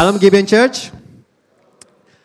[0.00, 0.88] Shalom Gibeon Church.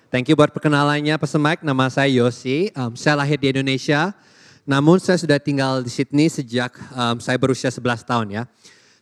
[0.08, 1.60] Thank you buat perkenalannya Pastor Mike.
[1.60, 2.72] Nama saya Yosi.
[2.72, 4.16] Um, saya lahir di Indonesia.
[4.64, 8.44] Namun saya sudah tinggal di Sydney sejak um, saya berusia 11 tahun ya.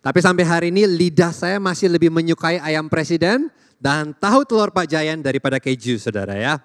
[0.02, 4.90] Tapi sampai hari ini lidah saya masih lebih menyukai ayam presiden dan tahu telur Pak
[4.90, 6.58] Jayan daripada keju saudara ya.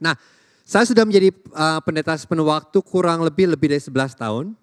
[0.00, 0.16] Nah
[0.64, 4.56] saya sudah menjadi uh, pendeta sepenuh waktu kurang lebih lebih dari 11 tahun.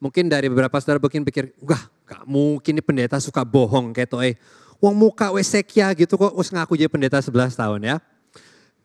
[0.00, 4.40] Mungkin dari beberapa saudara mungkin pikir, wah gak mungkin pendeta suka bohong kayak toh eh.
[4.82, 7.96] Wong muka wesekya gitu kok us ngaku jadi pendeta 11 tahun ya.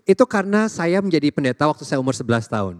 [0.05, 2.75] Itu karena saya menjadi pendeta waktu saya umur 11 tahun.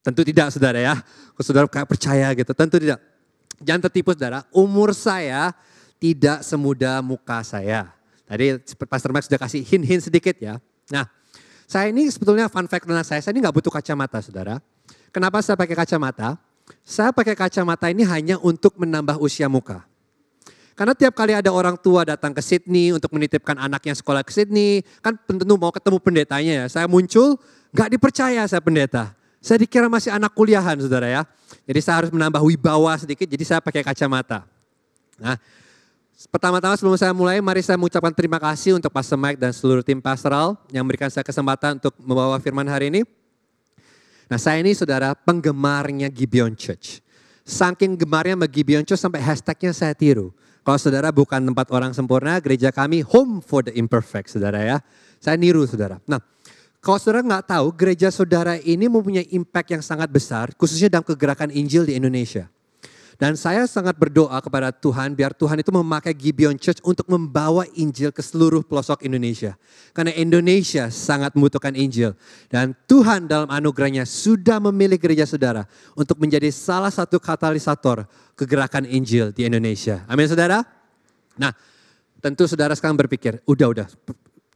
[0.00, 0.94] Tentu tidak saudara ya.
[1.36, 3.00] Kalau saudara percaya gitu, tentu tidak.
[3.60, 5.50] Jangan tertipu saudara, umur saya
[5.98, 7.90] tidak semudah muka saya.
[8.28, 10.62] Tadi Pastor Max sudah kasih hint-hint sedikit ya.
[10.92, 11.08] Nah,
[11.64, 14.60] saya ini sebetulnya fun fact tentang saya, saya ini nggak butuh kacamata saudara.
[15.08, 16.36] Kenapa saya pakai kacamata?
[16.84, 19.87] Saya pakai kacamata ini hanya untuk menambah usia muka.
[20.78, 24.86] Karena tiap kali ada orang tua datang ke Sydney untuk menitipkan anaknya sekolah ke Sydney,
[25.02, 26.64] kan tentu mau ketemu pendetanya ya.
[26.70, 27.34] Saya muncul,
[27.74, 29.10] nggak dipercaya saya pendeta.
[29.42, 31.22] Saya dikira masih anak kuliahan saudara ya.
[31.66, 34.46] Jadi saya harus menambah wibawa sedikit, jadi saya pakai kacamata.
[35.18, 35.34] Nah,
[36.30, 39.98] pertama-tama sebelum saya mulai, mari saya mengucapkan terima kasih untuk Pastor Mike dan seluruh tim
[39.98, 43.02] pastoral yang memberikan saya kesempatan untuk membawa firman hari ini.
[44.28, 47.00] Nah saya ini saudara penggemarnya Gibeon Church.
[47.48, 50.36] Saking gemarnya sama Gibeon Church sampai hashtagnya saya tiru.
[50.68, 54.76] Kalau saudara bukan tempat orang sempurna, gereja kami home for the imperfect saudara ya.
[55.16, 55.96] Saya niru saudara.
[56.04, 56.20] Nah
[56.84, 61.48] kalau saudara nggak tahu, gereja saudara ini mempunyai impact yang sangat besar, khususnya dalam kegerakan
[61.56, 62.52] Injil di Indonesia.
[63.18, 68.14] Dan saya sangat berdoa kepada Tuhan, biar Tuhan itu memakai Gibeon Church untuk membawa Injil
[68.14, 69.58] ke seluruh pelosok Indonesia.
[69.90, 72.14] Karena Indonesia sangat membutuhkan Injil.
[72.46, 75.66] Dan Tuhan dalam anugerahnya sudah memilih gereja saudara
[75.98, 78.06] untuk menjadi salah satu katalisator
[78.38, 80.06] kegerakan Injil di Indonesia.
[80.06, 80.62] Amin saudara?
[81.34, 81.50] Nah,
[82.22, 83.86] tentu saudara sekarang berpikir, udah, udah,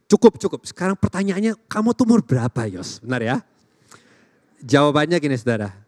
[0.07, 0.61] Cukup, cukup.
[0.63, 3.01] Sekarang pertanyaannya, kamu umur berapa Yos?
[3.01, 3.37] Benar ya?
[4.63, 5.82] Jawabannya gini saudara.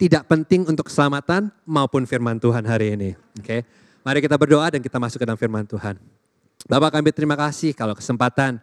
[0.00, 3.10] Tidak penting untuk keselamatan maupun firman Tuhan hari ini.
[3.38, 3.62] Oke,
[4.02, 5.94] Mari kita berdoa dan kita masuk ke dalam firman Tuhan.
[6.66, 8.58] Bapak kami terima kasih kalau kesempatan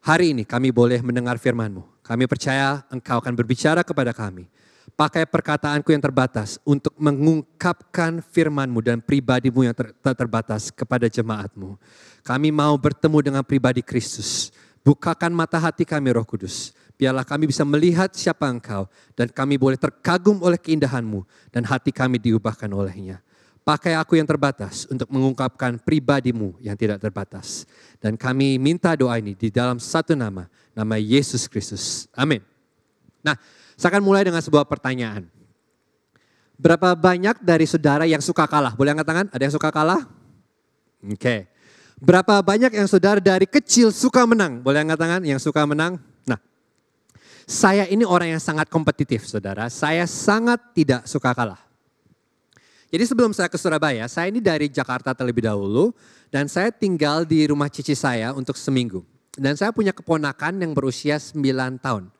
[0.00, 1.84] hari ini kami boleh mendengar firman-Mu.
[2.00, 4.48] Kami percaya Engkau akan berbicara kepada kami.
[4.96, 11.76] Pakai perkataanku yang terbatas untuk mengungkapkan firman-Mu dan pribadimu yang ter terbatas kepada jemaat-Mu.
[12.24, 14.48] Kami mau bertemu dengan pribadi Kristus.
[14.80, 16.72] Bukakan mata hati kami roh kudus.
[16.98, 21.22] Biarlah kami bisa melihat siapa engkau dan kami boleh terkagum oleh keindahanmu
[21.54, 23.22] dan hati kami diubahkan olehnya.
[23.62, 27.70] Pakai aku yang terbatas untuk mengungkapkan pribadimu yang tidak terbatas.
[28.02, 32.10] Dan kami minta doa ini di dalam satu nama, nama Yesus Kristus.
[32.18, 32.42] Amin.
[33.22, 33.38] Nah,
[33.78, 35.28] saya akan mulai dengan sebuah pertanyaan.
[36.58, 38.74] Berapa banyak dari saudara yang suka kalah?
[38.74, 39.26] Boleh angkat tangan?
[39.30, 40.02] Ada yang suka kalah?
[41.04, 41.14] Oke.
[41.14, 41.40] Okay.
[42.00, 44.64] Berapa banyak yang saudara dari kecil suka menang?
[44.64, 46.07] Boleh angkat tangan yang suka menang?
[47.48, 49.72] Saya ini orang yang sangat kompetitif saudara.
[49.72, 51.56] Saya sangat tidak suka kalah.
[52.92, 55.96] Jadi sebelum saya ke Surabaya, saya ini dari Jakarta terlebih dahulu.
[56.28, 59.00] Dan saya tinggal di rumah cici saya untuk seminggu.
[59.32, 61.40] Dan saya punya keponakan yang berusia 9
[61.80, 62.12] tahun.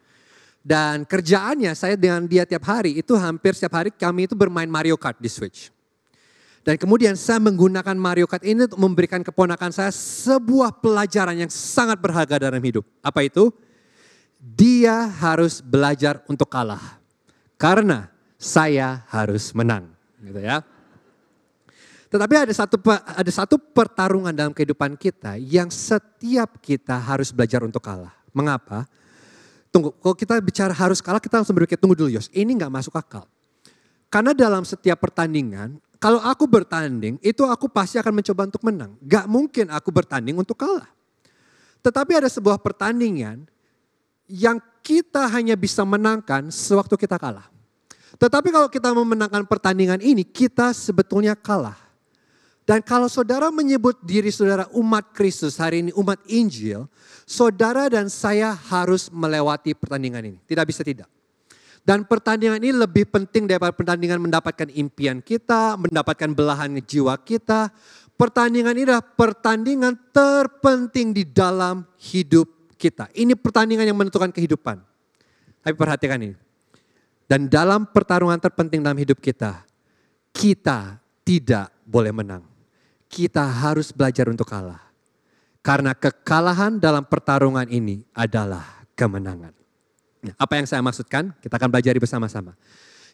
[0.65, 4.97] Dan kerjaannya saya dengan dia tiap hari, itu hampir setiap hari kami itu bermain Mario
[4.97, 5.69] Kart di Switch.
[6.65, 12.01] Dan kemudian saya menggunakan Mario Kart ini untuk memberikan keponakan saya sebuah pelajaran yang sangat
[12.01, 12.89] berharga dalam hidup.
[13.05, 13.53] Apa itu?
[14.39, 17.03] Dia harus belajar untuk kalah.
[17.59, 18.07] Karena
[18.39, 19.91] saya harus menang.
[20.23, 20.63] Gitu ya.
[22.09, 27.85] Tetapi ada satu ada satu pertarungan dalam kehidupan kita yang setiap kita harus belajar untuk
[27.85, 28.15] kalah.
[28.33, 28.89] Mengapa?
[29.69, 32.97] Tunggu, kalau kita bicara harus kalah, kita langsung berpikir, tunggu dulu Yos, ini nggak masuk
[32.97, 33.29] akal.
[34.09, 38.97] Karena dalam setiap pertandingan, kalau aku bertanding, itu aku pasti akan mencoba untuk menang.
[39.05, 40.89] Gak mungkin aku bertanding untuk kalah.
[41.85, 43.45] Tetapi ada sebuah pertandingan
[44.29, 47.49] yang kita hanya bisa menangkan sewaktu kita kalah.
[48.21, 51.77] Tetapi kalau kita memenangkan pertandingan ini, kita sebetulnya kalah.
[52.69, 56.85] Dan kalau saudara menyebut diri saudara umat Kristus hari ini, umat Injil,
[57.25, 60.39] saudara dan saya harus melewati pertandingan ini.
[60.45, 61.09] Tidak bisa tidak.
[61.81, 67.73] Dan pertandingan ini lebih penting daripada pertandingan mendapatkan impian kita, mendapatkan belahan jiwa kita.
[68.21, 73.11] Pertandingan ini adalah pertandingan terpenting di dalam hidup kita.
[73.13, 74.79] Ini pertandingan yang menentukan kehidupan.
[75.67, 76.39] Tapi perhatikan ini.
[77.29, 79.67] Dan dalam pertarungan terpenting dalam hidup kita,
[80.33, 80.97] kita
[81.27, 82.47] tidak boleh menang.
[83.11, 84.81] Kita harus belajar untuk kalah.
[85.61, 89.53] Karena kekalahan dalam pertarungan ini adalah kemenangan.
[90.25, 91.37] Nah, apa yang saya maksudkan?
[91.45, 92.57] Kita akan belajar bersama-sama.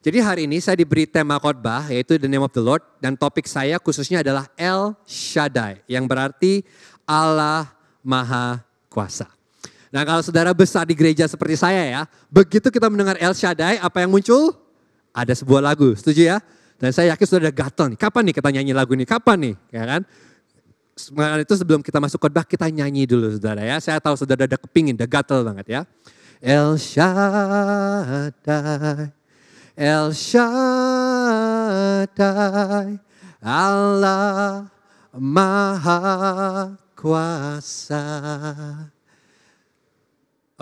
[0.05, 3.49] Jadi hari ini saya diberi tema khotbah yaitu The Name of the Lord dan topik
[3.49, 6.61] saya khususnya adalah El Shaddai yang berarti
[7.09, 7.73] Allah
[8.05, 8.61] Maha
[8.93, 9.33] Kuasa.
[9.95, 14.03] Nah kalau saudara besar di gereja seperti saya ya, begitu kita mendengar El Shaddai, apa
[14.03, 14.51] yang muncul?
[15.15, 16.43] Ada sebuah lagu, setuju ya?
[16.83, 19.55] Dan saya yakin sudah ada gatel nih, kapan nih kita nyanyi lagu ini, kapan nih?
[19.71, 20.03] Ya kan?
[20.99, 23.79] Semangat itu sebelum kita masuk khotbah kita nyanyi dulu saudara ya.
[23.79, 25.87] Saya tahu saudara ada kepingin, ada gatel banget ya.
[26.43, 28.35] El Shaddai,
[29.79, 30.59] El Shaddai,
[33.39, 34.67] Allah
[35.15, 38.03] Maha Kuasa.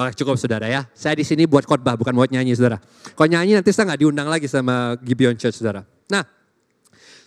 [0.03, 0.83] Oke cukup saudara ya.
[0.99, 2.83] Saya di sini buat khotbah bukan buat nyanyi saudara.
[3.15, 5.87] Kalau nyanyi nanti saya nggak diundang lagi sama Gibeon Church saudara.
[6.11, 6.27] Nah,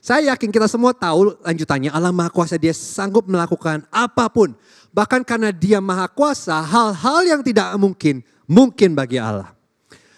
[0.04, 4.52] saya yakin kita semua tahu lanjutannya Allah Maha Kuasa dia sanggup melakukan apa pun.
[4.92, 9.56] Bahkan karena dia Maha Kuasa hal-hal yang tidak mungkin mungkin bagi Allah.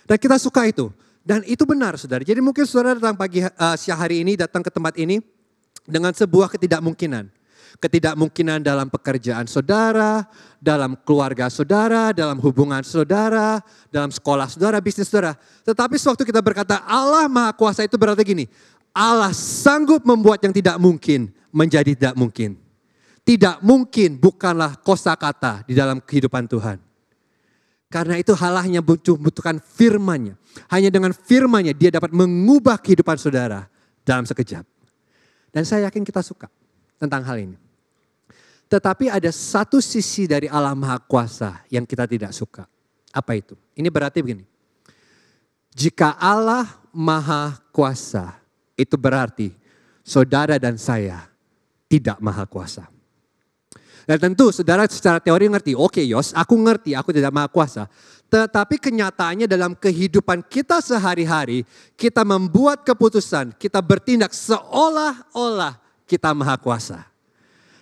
[0.09, 0.89] Dan kita suka itu.
[1.21, 2.25] Dan itu benar saudara.
[2.25, 5.21] Jadi mungkin saudara datang pagi uh, siang hari ini datang ke tempat ini
[5.85, 7.36] dengan sebuah ketidakmungkinan
[7.77, 10.25] ketidakmungkinan dalam pekerjaan saudara,
[10.57, 13.61] dalam keluarga saudara, dalam hubungan saudara,
[13.93, 15.37] dalam sekolah saudara, bisnis saudara.
[15.67, 18.45] Tetapi sewaktu kita berkata Allah Maha Kuasa itu berarti gini,
[18.95, 22.57] Allah sanggup membuat yang tidak mungkin menjadi tidak mungkin.
[23.27, 26.79] Tidak mungkin bukanlah kosakata di dalam kehidupan Tuhan.
[27.87, 30.39] Karena itu halahnya butuhkan firmannya.
[30.71, 33.67] Hanya dengan firmannya dia dapat mengubah kehidupan saudara
[34.07, 34.63] dalam sekejap.
[35.51, 36.51] Dan saya yakin kita suka
[36.97, 37.57] tentang hal ini.
[38.67, 42.67] Tetapi ada satu sisi dari Allah Maha Kuasa yang kita tidak suka.
[43.15, 43.55] Apa itu?
[43.79, 44.43] Ini berarti begini.
[45.71, 48.35] Jika Allah Maha Kuasa,
[48.75, 49.55] itu berarti
[50.03, 51.31] saudara dan saya
[51.87, 52.91] tidak Maha Kuasa.
[54.07, 57.87] Dan tentu saudara secara teori ngerti, oke okay, Yos, aku ngerti, aku tidak Maha Kuasa.
[58.27, 61.63] Tetapi kenyataannya dalam kehidupan kita sehari-hari,
[61.95, 67.03] kita membuat keputusan, kita bertindak seolah-olah kita Maha Kuasa.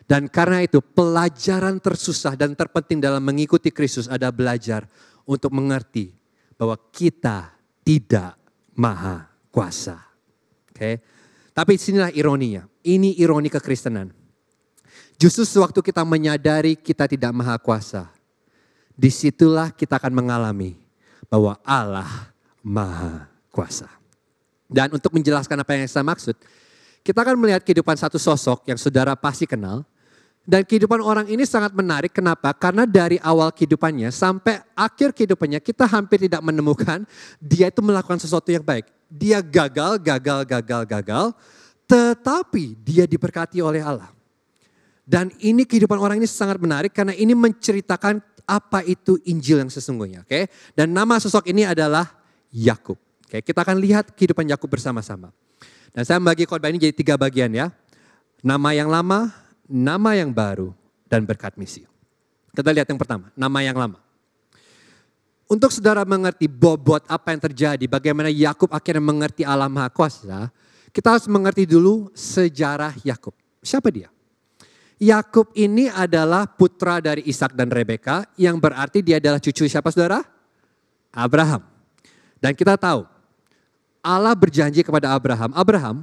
[0.06, 4.86] Dan karena itu pelajaran tersusah dan terpenting dalam mengikuti Kristus ada belajar
[5.26, 6.14] untuk mengerti
[6.62, 8.38] bahwa kita tidak
[8.78, 9.98] maha kuasa.
[10.70, 10.78] Oke.
[10.78, 10.96] Okay?
[11.58, 12.70] Tapi sinilah ironinya.
[12.86, 14.14] Ini ironi kekristenan.
[15.18, 18.12] Justru sewaktu kita menyadari kita tidak maha kuasa.
[18.94, 20.78] Di situlah kita akan mengalami
[21.32, 22.30] bahwa Allah
[22.62, 23.90] maha kuasa.
[24.70, 26.36] Dan untuk menjelaskan apa yang saya maksud,
[27.06, 29.86] kita akan melihat kehidupan satu sosok yang saudara pasti kenal,
[30.46, 32.10] dan kehidupan orang ini sangat menarik.
[32.14, 32.50] Kenapa?
[32.54, 37.06] Karena dari awal kehidupannya sampai akhir kehidupannya kita hampir tidak menemukan
[37.38, 38.90] dia itu melakukan sesuatu yang baik.
[39.06, 41.26] Dia gagal, gagal, gagal, gagal.
[41.86, 44.10] Tetapi dia diberkati oleh Allah.
[45.06, 50.26] Dan ini kehidupan orang ini sangat menarik karena ini menceritakan apa itu Injil yang sesungguhnya.
[50.26, 52.10] Oke, Dan nama sosok ini adalah
[52.50, 52.98] Yakub.
[53.26, 55.30] Oke, kita akan lihat kehidupan Yakub bersama-sama.
[55.96, 57.72] Dan saya membagi khotbah ini jadi tiga bagian ya.
[58.44, 59.32] Nama yang lama,
[59.64, 60.76] nama yang baru,
[61.08, 61.88] dan berkat misi.
[62.52, 64.04] Kita lihat yang pertama, nama yang lama.
[65.48, 70.52] Untuk saudara mengerti bobot apa yang terjadi, bagaimana Yakub akhirnya mengerti Allah Maha Kuasa,
[70.92, 73.32] kita harus mengerti dulu sejarah Yakub.
[73.64, 74.12] Siapa dia?
[75.00, 80.24] Yakub ini adalah putra dari Ishak dan Rebeka yang berarti dia adalah cucu siapa saudara?
[81.16, 81.64] Abraham.
[82.40, 83.15] Dan kita tahu
[84.06, 85.98] Allah berjanji kepada Abraham, Abraham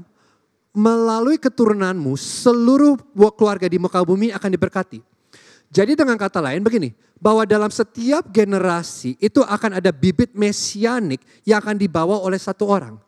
[0.74, 2.98] melalui keturunanmu seluruh
[3.38, 4.98] keluarga di muka bumi akan diberkati.
[5.70, 6.90] Jadi dengan kata lain begini,
[7.22, 12.98] bahwa dalam setiap generasi itu akan ada bibit mesianik yang akan dibawa oleh satu orang.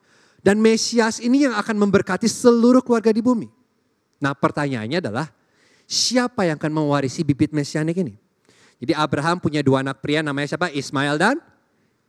[0.45, 3.49] Dan Mesias ini yang akan memberkati seluruh keluarga di bumi.
[4.21, 5.26] Nah pertanyaannya adalah,
[5.88, 8.14] siapa yang akan mewarisi bibit mesianik ini?
[8.78, 10.68] Jadi Abraham punya dua anak pria namanya siapa?
[10.68, 11.37] Ismail dan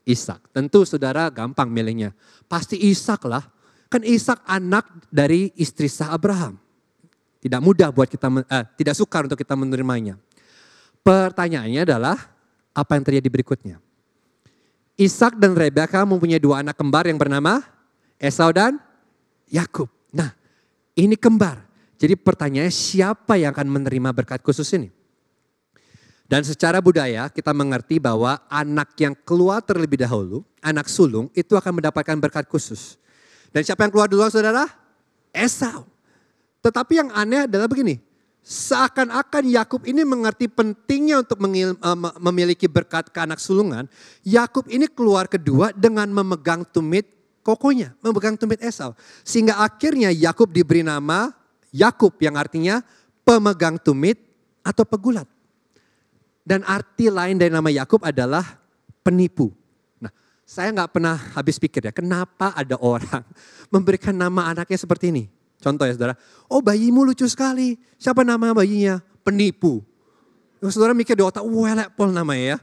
[0.05, 0.53] Ishak.
[0.53, 2.13] Tentu saudara gampang milihnya.
[2.45, 3.41] Pasti Ishak lah.
[3.89, 6.61] Kan Ishak anak dari istri sah Abraham.
[7.41, 10.17] Tidak mudah buat kita, eh, tidak sukar untuk kita menerimanya.
[11.05, 12.17] Pertanyaannya adalah
[12.73, 13.77] apa yang terjadi berikutnya?
[14.95, 17.61] Ishak dan Rebeka mempunyai dua anak kembar yang bernama
[18.17, 18.79] Esau dan
[19.51, 19.91] Yakub.
[20.15, 20.31] Nah,
[20.95, 21.67] ini kembar.
[21.99, 24.89] Jadi pertanyaannya siapa yang akan menerima berkat khusus ini?
[26.25, 31.77] Dan secara budaya kita mengerti bahwa anak yang keluar terlebih dahulu, anak sulung itu akan
[31.77, 32.97] mendapatkan berkat khusus.
[33.53, 34.65] Dan siapa yang keluar duluan saudara?
[35.29, 35.85] Esau.
[36.65, 38.01] Tetapi yang aneh adalah begini.
[38.45, 41.73] Seakan-akan Yakub ini mengerti pentingnya untuk eh,
[42.21, 43.85] memiliki berkat ke anak sulungan.
[44.25, 47.05] Yakub ini keluar kedua dengan memegang tumit
[47.45, 48.97] kokonya, memegang tumit Esau.
[49.21, 51.29] Sehingga akhirnya Yakub diberi nama
[51.69, 52.81] Yakub yang artinya
[53.21, 54.17] pemegang tumit
[54.65, 55.29] atau pegulat.
[56.45, 58.61] Dan arti lain dari nama Yakub adalah
[59.01, 59.49] penipu.
[60.45, 63.25] Saya nggak pernah habis pikir ya, kenapa ada orang
[63.73, 65.25] memberikan nama anaknya seperti ini.
[65.57, 66.13] Contoh ya saudara,
[66.45, 67.81] oh bayimu lucu sekali.
[67.97, 69.01] Siapa nama bayinya?
[69.25, 69.81] penipu.
[70.69, 72.57] Saudara mikir di otak, welek pol namanya ya.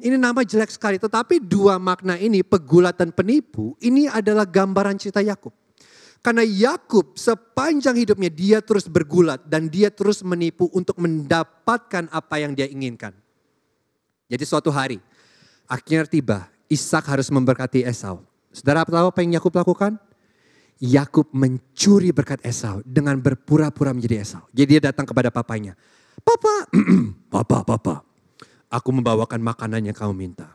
[0.00, 5.20] Ini nama jelek sekali, tetapi dua makna ini, pegulat dan penipu, ini adalah gambaran cerita
[5.22, 5.52] Yakub.
[6.20, 12.52] Karena Yakub sepanjang hidupnya dia terus bergulat dan dia terus menipu untuk mendapatkan apa yang
[12.52, 13.16] dia inginkan.
[14.28, 15.00] Jadi suatu hari
[15.64, 18.22] akhirnya tiba Ishak harus memberkati Esau.
[18.52, 19.96] Saudara tahu apa yang Yakub lakukan?
[20.80, 24.44] Yakub mencuri berkat Esau dengan berpura-pura menjadi Esau.
[24.52, 25.72] Jadi dia datang kepada papanya.
[26.20, 26.68] Papa,
[27.32, 27.94] papa, papa,
[28.68, 30.52] aku membawakan makanan yang kamu minta.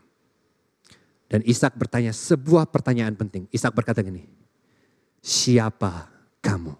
[1.26, 3.50] Dan Ishak bertanya sebuah pertanyaan penting.
[3.50, 4.30] Ishak berkata gini,
[5.20, 6.74] siapa kamu?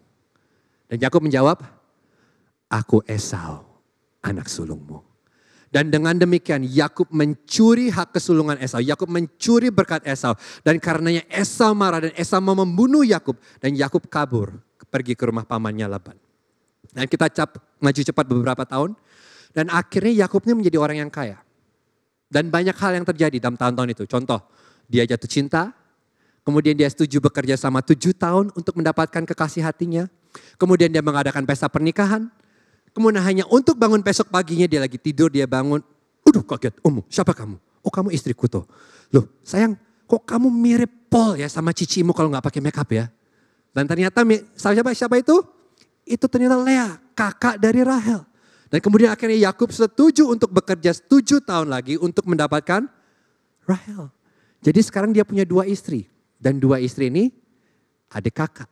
[0.86, 1.58] Dan Yakub menjawab,
[2.70, 3.62] aku Esau,
[4.22, 5.02] anak sulungmu.
[5.66, 8.80] Dan dengan demikian Yakub mencuri hak kesulungan Esau.
[8.80, 10.32] Yakub mencuri berkat Esau.
[10.62, 13.36] Dan karenanya Esau marah dan Esau mau membunuh Yakub.
[13.58, 14.56] Dan Yakub kabur
[14.88, 16.16] pergi ke rumah pamannya Laban.
[16.94, 18.96] Dan kita cap, maju cepat beberapa tahun.
[19.52, 21.42] Dan akhirnya Yakub ini menjadi orang yang kaya.
[22.30, 24.04] Dan banyak hal yang terjadi dalam tahun-tahun itu.
[24.08, 24.40] Contoh,
[24.88, 25.76] dia jatuh cinta,
[26.46, 30.06] Kemudian dia setuju bekerja sama tujuh tahun untuk mendapatkan kekasih hatinya.
[30.62, 32.30] Kemudian dia mengadakan pesta pernikahan.
[32.94, 35.82] Kemudian hanya untuk bangun besok paginya dia lagi tidur, dia bangun.
[36.22, 37.58] Udah kaget, Umu, siapa kamu?
[37.82, 38.62] Oh kamu istriku tuh.
[39.10, 39.74] Loh sayang,
[40.06, 43.10] kok kamu mirip Paul ya sama cicimu kalau nggak pakai makeup ya?
[43.74, 44.22] Dan ternyata
[44.54, 45.42] siapa, siapa itu?
[46.06, 48.22] Itu ternyata Lea, kakak dari Rahel.
[48.70, 52.86] Dan kemudian akhirnya Yakub setuju untuk bekerja tujuh tahun lagi untuk mendapatkan
[53.66, 54.14] Rahel.
[54.62, 56.06] Jadi sekarang dia punya dua istri.
[56.36, 57.32] Dan dua istri ini
[58.12, 58.70] adik kakak.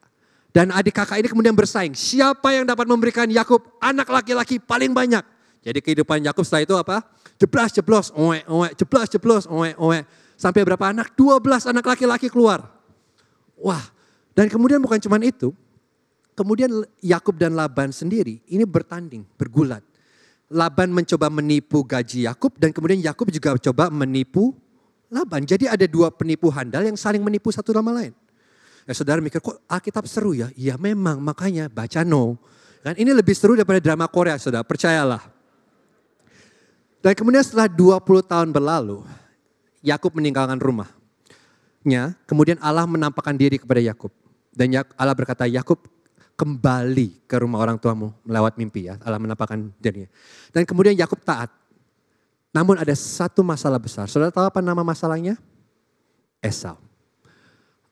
[0.54, 1.98] Dan adik kakak ini kemudian bersaing.
[1.98, 5.24] Siapa yang dapat memberikan Yakub anak laki-laki paling banyak?
[5.64, 6.96] Jadi kehidupan Yakub setelah itu apa?
[7.40, 9.98] Jeblas, jeblos, oe, oe, jeblas, jeblos, oe, oe.
[10.36, 11.16] Sampai berapa anak?
[11.16, 12.68] 12 anak laki-laki keluar.
[13.58, 13.82] Wah,
[14.36, 15.50] dan kemudian bukan cuma itu.
[16.34, 19.80] Kemudian Yakub dan Laban sendiri ini bertanding, bergulat.
[20.50, 24.52] Laban mencoba menipu gaji Yakub dan kemudian Yakub juga coba menipu
[25.14, 25.46] Laban.
[25.46, 28.10] Jadi ada dua penipu handal yang saling menipu satu sama lain.
[28.84, 30.50] Ya saudara mikir kok Alkitab seru ya?
[30.58, 32.36] Iya memang makanya baca no.
[32.84, 35.24] Kan ini lebih seru daripada drama Korea saudara, percayalah.
[37.00, 39.00] Dan kemudian setelah 20 tahun berlalu,
[39.80, 42.12] Yakub meninggalkan rumahnya.
[42.28, 44.12] Kemudian Allah menampakkan diri kepada Yakub.
[44.52, 45.80] Dan Allah berkata, Yakub
[46.36, 49.00] kembali ke rumah orang tuamu melewat mimpi ya.
[49.00, 50.12] Allah menampakkan dirinya.
[50.52, 51.48] Dan kemudian Yakub taat.
[52.54, 54.06] Namun ada satu masalah besar.
[54.06, 55.34] Saudara tahu apa nama masalahnya?
[56.38, 56.78] Esau.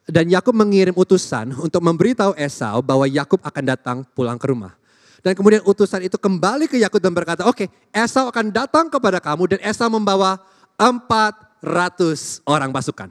[0.06, 4.78] Dan Yakub mengirim utusan untuk memberitahu Esau bahwa Yakub akan datang pulang ke rumah.
[5.22, 9.18] Dan kemudian utusan itu kembali ke Yakub dan berkata, oke okay, Esau akan datang kepada
[9.18, 10.38] kamu dan Esau membawa
[10.78, 13.10] 400 orang pasukan.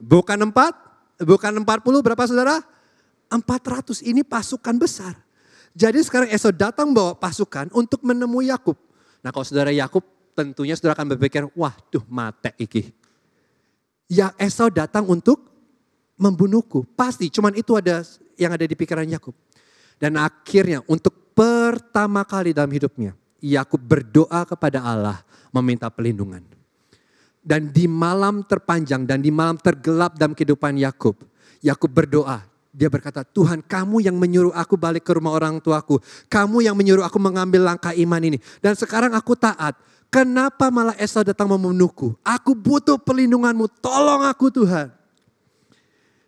[0.00, 2.60] Bukan 4, bukan 40 berapa saudara?
[3.28, 5.16] 400 ini pasukan besar.
[5.76, 8.76] Jadi sekarang Esau datang bawa pasukan untuk menemui Yakub.
[9.20, 10.00] Nah kalau saudara Yakub
[10.40, 12.92] tentunya saudara akan berpikir, wah tuh mate iki.
[14.10, 15.46] Ya Esau datang untuk
[16.18, 16.82] membunuhku.
[16.96, 18.02] Pasti, cuman itu ada
[18.34, 19.36] yang ada di pikiran Yakub.
[20.00, 25.20] Dan akhirnya untuk pertama kali dalam hidupnya, Yakub berdoa kepada Allah
[25.52, 26.42] meminta pelindungan.
[27.40, 31.16] Dan di malam terpanjang dan di malam tergelap dalam kehidupan Yakub,
[31.64, 35.98] Yakub berdoa, dia berkata, Tuhan kamu yang menyuruh aku balik ke rumah orang tuaku.
[36.30, 38.38] Kamu yang menyuruh aku mengambil langkah iman ini.
[38.62, 39.74] Dan sekarang aku taat.
[40.10, 42.18] Kenapa malah Esau datang membunuhku?
[42.26, 44.90] Aku butuh pelindunganmu, tolong aku Tuhan.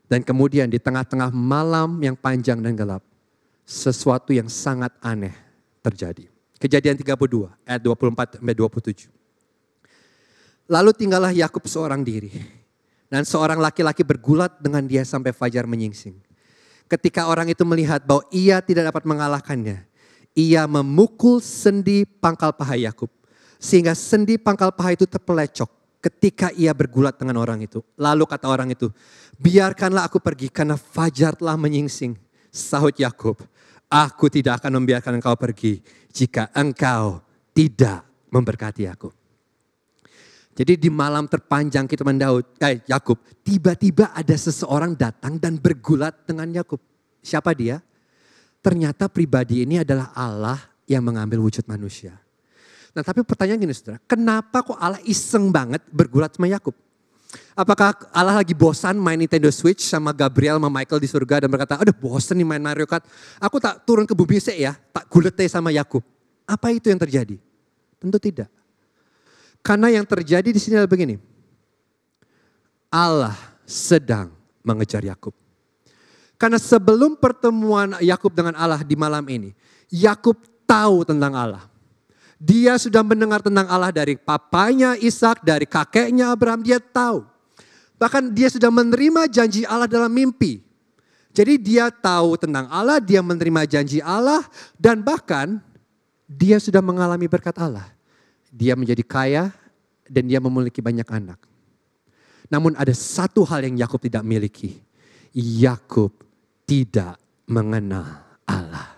[0.07, 3.03] Dan kemudian di tengah-tengah malam yang panjang dan gelap,
[3.67, 5.35] sesuatu yang sangat aneh
[5.83, 6.31] terjadi.
[6.63, 9.11] Kejadian 32 ayat 24 sampai 27.
[10.71, 12.31] Lalu tinggallah Yakub seorang diri
[13.11, 16.15] dan seorang laki-laki bergulat dengan dia sampai fajar menyingsing.
[16.87, 19.83] Ketika orang itu melihat bahwa ia tidak dapat mengalahkannya,
[20.39, 23.11] ia memukul sendi pangkal paha Yakub
[23.63, 25.71] sehingga sendi pangkal paha itu terpelecok
[26.03, 27.79] ketika ia bergulat dengan orang itu.
[27.95, 28.91] Lalu kata orang itu,
[29.39, 32.19] biarkanlah aku pergi karena fajar telah menyingsing.
[32.51, 33.39] Sahut Yakub,
[33.87, 35.79] aku tidak akan membiarkan engkau pergi
[36.11, 37.23] jika engkau
[37.55, 38.03] tidak
[38.35, 39.09] memberkati aku.
[40.53, 46.51] Jadi di malam terpanjang kita mendaud, eh Yakub, tiba-tiba ada seseorang datang dan bergulat dengan
[46.53, 46.77] Yakub.
[47.25, 47.81] Siapa dia?
[48.61, 52.22] Ternyata pribadi ini adalah Allah yang mengambil wujud manusia.
[52.93, 56.77] Nah tapi pertanyaan gini saudara, kenapa kok Allah iseng banget bergulat sama Yakub?
[57.57, 61.81] Apakah Allah lagi bosan main Nintendo Switch sama Gabriel sama Michael di surga dan berkata,
[61.81, 63.05] aduh bosan nih main Mario Kart.
[63.41, 66.05] Aku tak turun ke bumi sih ya, tak gulete sama Yakub.
[66.45, 67.41] Apa itu yang terjadi?
[67.97, 68.53] Tentu tidak.
[69.65, 71.17] Karena yang terjadi di sini adalah begini.
[72.93, 73.33] Allah
[73.65, 75.33] sedang mengejar Yakub.
[76.37, 79.57] Karena sebelum pertemuan Yakub dengan Allah di malam ini,
[79.89, 80.37] Yakub
[80.69, 81.72] tahu tentang Allah.
[82.43, 87.23] Dia sudah mendengar tentang Allah dari papanya Ishak, dari kakeknya Abraham, dia tahu.
[88.03, 90.59] Bahkan dia sudah menerima janji Allah dalam mimpi.
[91.31, 94.43] Jadi dia tahu tentang Allah, dia menerima janji Allah,
[94.75, 95.63] dan bahkan
[96.27, 97.87] dia sudah mengalami berkat Allah.
[98.51, 99.55] Dia menjadi kaya
[100.11, 101.39] dan dia memiliki banyak anak.
[102.51, 104.83] Namun ada satu hal yang Yakub tidak miliki.
[105.33, 106.13] Yakub
[106.69, 107.17] tidak
[107.49, 108.05] mengenal
[108.45, 108.92] Allah.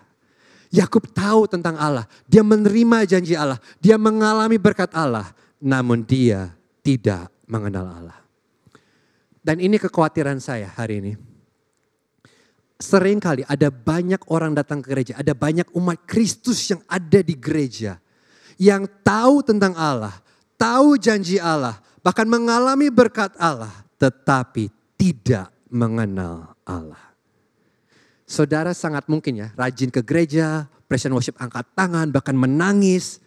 [0.75, 5.31] Yakub tahu tentang Allah, dia menerima janji Allah, dia mengalami berkat Allah,
[5.63, 6.51] namun dia
[6.83, 8.19] tidak mengenal Allah.
[9.39, 11.13] Dan ini kekhawatiran saya hari ini.
[12.75, 18.03] Seringkali ada banyak orang datang ke gereja, ada banyak umat Kristus yang ada di gereja.
[18.59, 20.11] Yang tahu tentang Allah,
[20.59, 24.67] tahu janji Allah, bahkan mengalami berkat Allah, tetapi
[24.99, 27.14] tidak mengenal Allah.
[28.25, 33.21] Saudara sangat mungkin ya rajin ke gereja, present worship angkat tangan, bahkan menangis.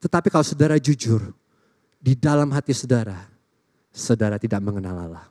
[0.00, 1.36] Tetapi kalau saudara jujur,
[2.00, 3.28] di dalam hati saudara,
[3.92, 5.28] saudara tidak mengenal Allah.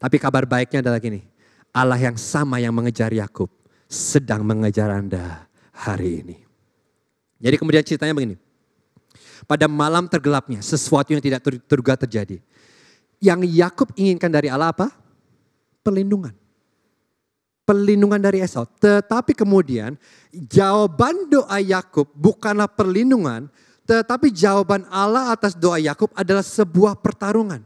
[0.00, 1.28] Tapi kabar baiknya adalah gini,
[1.76, 3.52] Allah yang sama yang mengejar Yakub
[3.84, 5.44] sedang mengejar Anda
[5.76, 6.36] hari ini.
[7.36, 8.40] Jadi kemudian ceritanya begini.
[9.44, 12.40] Pada malam tergelapnya sesuatu yang tidak terduga terjadi.
[13.20, 14.88] Yang Yakub inginkan dari Allah apa?
[15.84, 16.32] Perlindungan
[17.66, 18.64] perlindungan dari Esau.
[18.78, 19.98] Tetapi kemudian
[20.30, 23.50] jawaban doa Yakub bukanlah perlindungan,
[23.82, 27.60] tetapi jawaban Allah atas doa Yakub adalah sebuah pertarungan.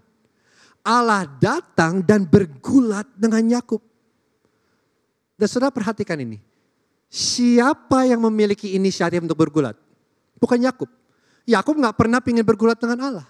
[0.81, 3.85] Allah datang dan bergulat dengan Yakub.
[5.37, 6.41] Dan saudara perhatikan ini.
[7.11, 9.77] Siapa yang memiliki inisiatif untuk bergulat?
[10.41, 10.89] Bukan Yakub.
[11.45, 13.27] Yakub nggak pernah ingin bergulat dengan Allah.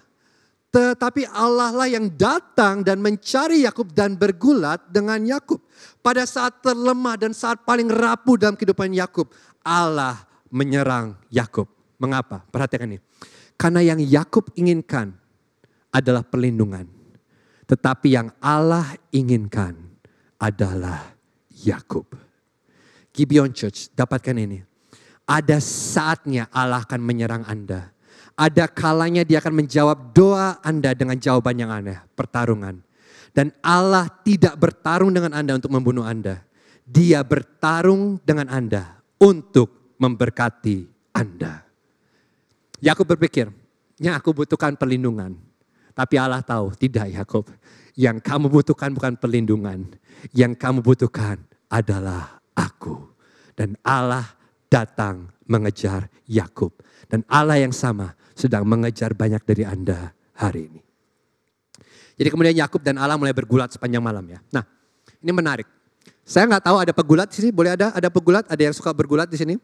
[0.71, 5.59] Tetapi Allah lah yang datang dan mencari Yakub dan bergulat dengan Yakub.
[5.99, 9.27] Pada saat terlemah dan saat paling rapuh dalam kehidupan Yakub,
[9.67, 11.67] Allah menyerang Yakub.
[11.99, 12.47] Mengapa?
[12.47, 13.03] Perhatikan ini.
[13.59, 15.11] Karena yang Yakub inginkan
[15.91, 16.87] adalah perlindungan.
[17.67, 19.75] Tetapi yang Allah inginkan
[20.39, 21.13] adalah
[21.51, 22.07] Yakub.
[23.11, 24.63] Gibeon Church, dapatkan ini.
[25.27, 27.91] Ada saatnya Allah akan menyerang Anda
[28.41, 32.81] ada kalanya dia akan menjawab doa Anda dengan jawaban yang aneh, pertarungan.
[33.37, 36.41] Dan Allah tidak bertarung dengan Anda untuk membunuh Anda.
[36.81, 41.61] Dia bertarung dengan Anda untuk memberkati Anda.
[42.81, 43.45] Yakub berpikir,
[44.01, 45.37] yang aku butuhkan perlindungan.
[45.93, 47.45] Tapi Allah tahu, tidak Yakub.
[47.93, 49.85] Yang kamu butuhkan bukan perlindungan.
[50.33, 51.37] Yang kamu butuhkan
[51.69, 53.05] adalah aku.
[53.53, 54.25] Dan Allah
[54.65, 56.73] datang mengejar Yakub.
[57.07, 60.81] Dan Allah yang sama sedang mengejar banyak dari Anda hari ini.
[62.21, 64.39] Jadi kemudian Yakub dan Allah mulai bergulat sepanjang malam ya.
[64.53, 64.61] Nah,
[65.21, 65.65] ini menarik.
[66.21, 67.89] Saya nggak tahu ada pegulat di sini, boleh ada?
[67.97, 68.45] Ada pegulat?
[68.45, 69.55] Ada yang suka bergulat di sini?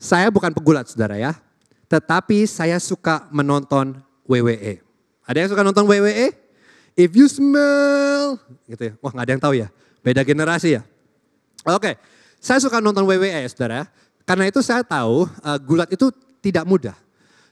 [0.00, 1.36] Saya bukan pegulat, saudara ya.
[1.88, 4.80] Tetapi saya suka menonton WWE.
[5.28, 6.32] Ada yang suka nonton WWE?
[6.94, 8.92] If you smell, gitu ya.
[9.02, 9.68] Wah nggak ada yang tahu ya.
[10.00, 10.82] Beda generasi ya.
[11.64, 11.96] Oke,
[12.40, 13.88] saya suka nonton WWE, saudara.
[14.24, 16.08] Karena itu saya tahu uh, gulat itu
[16.44, 16.96] tidak mudah.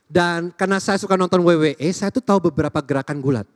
[0.05, 3.49] Dan karena saya suka nonton WWE, saya tuh tahu beberapa gerakan gulat.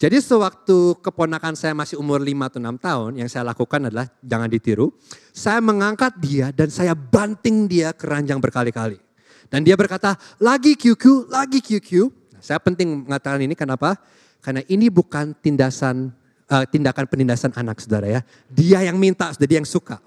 [0.00, 4.48] Jadi sewaktu keponakan saya masih umur 5 atau 6 tahun, yang saya lakukan adalah jangan
[4.48, 4.94] ditiru.
[5.34, 8.96] Saya mengangkat dia dan saya banting dia ke ranjang berkali-kali.
[9.50, 12.08] Dan dia berkata, lagi QQ, lagi QQ.
[12.32, 13.98] Nah, saya penting mengatakan ini kenapa?
[14.40, 16.14] Karena ini bukan tindasan
[16.48, 18.20] uh, tindakan penindasan anak saudara ya.
[18.48, 20.00] Dia yang minta, dia yang suka.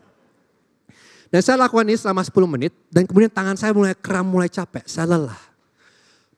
[1.34, 4.86] Dan saya lakukan ini selama 10 menit dan kemudian tangan saya mulai kram, mulai capek,
[4.86, 5.42] saya lelah.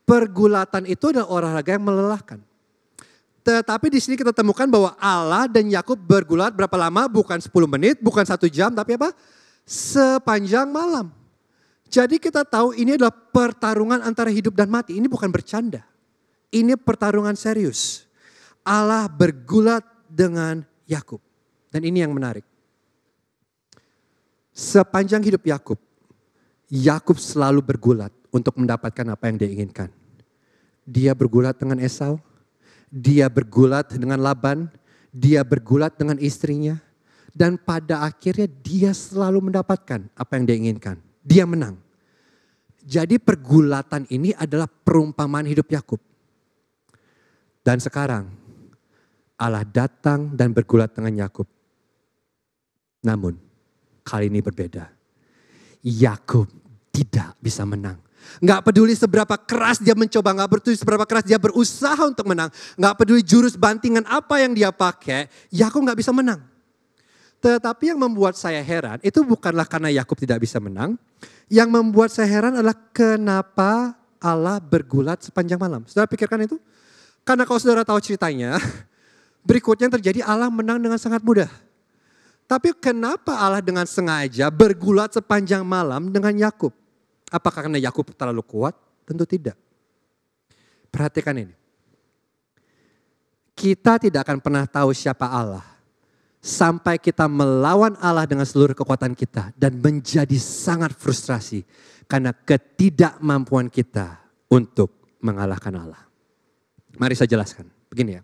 [0.08, 2.40] Pergulatan itu adalah olahraga yang melelahkan.
[3.44, 7.12] Tetapi di sini kita temukan bahwa Allah dan Yakub bergulat berapa lama?
[7.12, 9.12] Bukan 10 menit, bukan satu jam, tapi apa?
[9.68, 11.12] Sepanjang malam.
[11.92, 14.96] Jadi kita tahu ini adalah pertarungan antara hidup dan mati.
[14.96, 15.84] Ini bukan bercanda.
[16.56, 18.08] Ini pertarungan serius.
[18.64, 21.20] Allah bergulat dengan Yakub.
[21.68, 22.55] Dan ini yang menarik.
[24.56, 25.76] Sepanjang hidup Yakub,
[26.72, 29.92] Yakub selalu bergulat untuk mendapatkan apa yang dia inginkan.
[30.88, 32.24] Dia bergulat dengan Esau,
[32.88, 34.72] dia bergulat dengan Laban,
[35.12, 36.80] dia bergulat dengan istrinya,
[37.36, 41.04] dan pada akhirnya dia selalu mendapatkan apa yang dia inginkan.
[41.20, 41.76] Dia menang.
[42.80, 46.00] Jadi pergulatan ini adalah perumpamaan hidup Yakub.
[47.60, 48.32] Dan sekarang
[49.36, 51.50] Allah datang dan bergulat dengan Yakub.
[53.04, 53.45] Namun
[54.06, 54.86] Kali ini berbeda.
[55.82, 56.46] Yakub
[56.94, 57.98] tidak bisa menang.
[58.42, 62.50] Nggak peduli seberapa keras dia mencoba, nggak peduli seberapa keras dia berusaha untuk menang.
[62.78, 66.42] Nggak peduli jurus bantingan apa yang dia pakai, Yakub nggak bisa menang.
[67.42, 70.98] Tetapi yang membuat saya heran itu bukanlah karena Yakub tidak bisa menang.
[71.46, 75.86] Yang membuat saya heran adalah kenapa Allah bergulat sepanjang malam.
[75.86, 76.58] Saudara pikirkan itu?
[77.22, 78.58] Karena kalau saudara tahu ceritanya,
[79.48, 81.50] berikutnya yang terjadi Allah menang dengan sangat mudah.
[82.46, 86.70] Tapi kenapa Allah dengan sengaja bergulat sepanjang malam dengan Yakub?
[87.34, 88.78] Apakah karena Yakub terlalu kuat?
[89.02, 89.58] Tentu tidak.
[90.94, 91.54] Perhatikan ini.
[93.58, 95.66] Kita tidak akan pernah tahu siapa Allah
[96.46, 101.66] sampai kita melawan Allah dengan seluruh kekuatan kita dan menjadi sangat frustrasi
[102.06, 104.22] karena ketidakmampuan kita
[104.54, 106.06] untuk mengalahkan Allah.
[107.02, 107.66] Mari saya jelaskan.
[107.90, 108.24] Begini ya.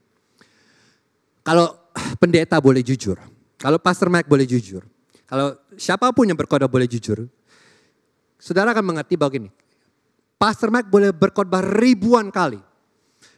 [1.41, 1.73] Kalau
[2.21, 3.17] pendeta boleh jujur,
[3.61, 4.81] kalau Pastor Mike boleh jujur,
[5.29, 7.29] kalau siapa pun yang berkhotbah boleh jujur,
[8.41, 9.49] saudara akan mengerti bahwa gini,
[10.41, 12.57] Pastor Mike boleh berkhotbah ribuan kali.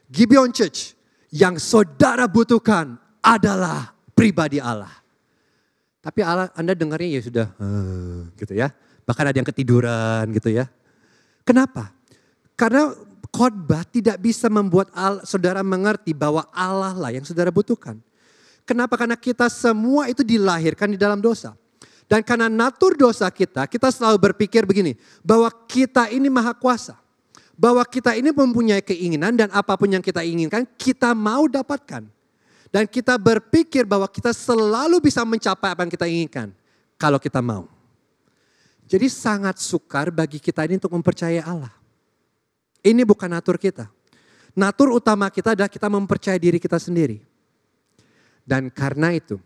[0.08, 0.96] Gibeon Church
[1.36, 5.04] yang saudara butuhkan adalah pribadi Allah.
[6.00, 8.72] Tapi Allah Anda dengarnya ya sudah uh, gitu ya.
[9.04, 10.72] Bahkan ada yang ketiduran gitu ya.
[11.44, 11.92] Kenapa?
[12.56, 12.96] Karena
[13.28, 18.00] khotbah tidak bisa membuat Allah, saudara mengerti bahwa Allah lah yang saudara butuhkan.
[18.64, 18.96] Kenapa?
[18.96, 21.56] Karena kita semua itu dilahirkan di dalam dosa.
[22.08, 27.00] Dan karena natur dosa kita, kita selalu berpikir begini, bahwa kita ini maha kuasa.
[27.54, 32.08] Bahwa kita ini mempunyai keinginan dan apa pun yang kita inginkan, kita mau dapatkan.
[32.74, 36.50] Dan kita berpikir bahwa kita selalu bisa mencapai apa yang kita inginkan.
[36.98, 37.70] Kalau kita mau.
[38.90, 41.72] Jadi sangat sukar bagi kita ini untuk mempercayai Allah.
[42.84, 43.88] Ini bukan natur kita.
[44.54, 47.33] Natur utama kita adalah kita mempercayai diri kita sendiri.
[48.44, 49.40] Dan karena itu,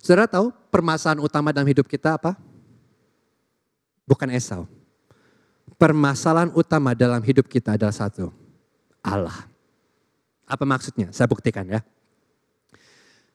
[0.00, 2.32] saudara tahu permasalahan utama dalam hidup kita apa?
[4.08, 4.64] Bukan Esau.
[5.76, 8.32] Permasalahan utama dalam hidup kita adalah satu,
[9.04, 9.48] Allah.
[10.48, 11.12] Apa maksudnya?
[11.12, 11.80] Saya buktikan ya.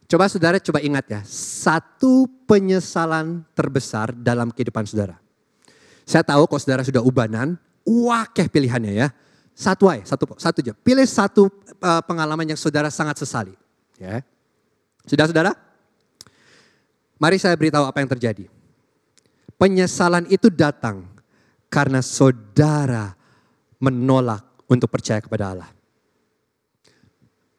[0.10, 5.22] Coba saudara coba ingat ya, satu penyesalan terbesar dalam kehidupan saudara.
[6.02, 7.54] Saya tahu kalau saudara sudah ubanan,
[7.86, 9.08] wakeh pilihannya ya.
[9.54, 10.74] Satu aja, satu, satu aja.
[10.74, 13.54] Pilih satu uh, pengalaman yang saudara sangat sesali.
[14.02, 14.26] Ya.
[15.08, 15.52] Sudah saudara?
[17.20, 18.46] Mari saya beritahu apa yang terjadi.
[19.60, 21.04] Penyesalan itu datang
[21.68, 23.12] karena saudara
[23.80, 25.70] menolak untuk percaya kepada Allah.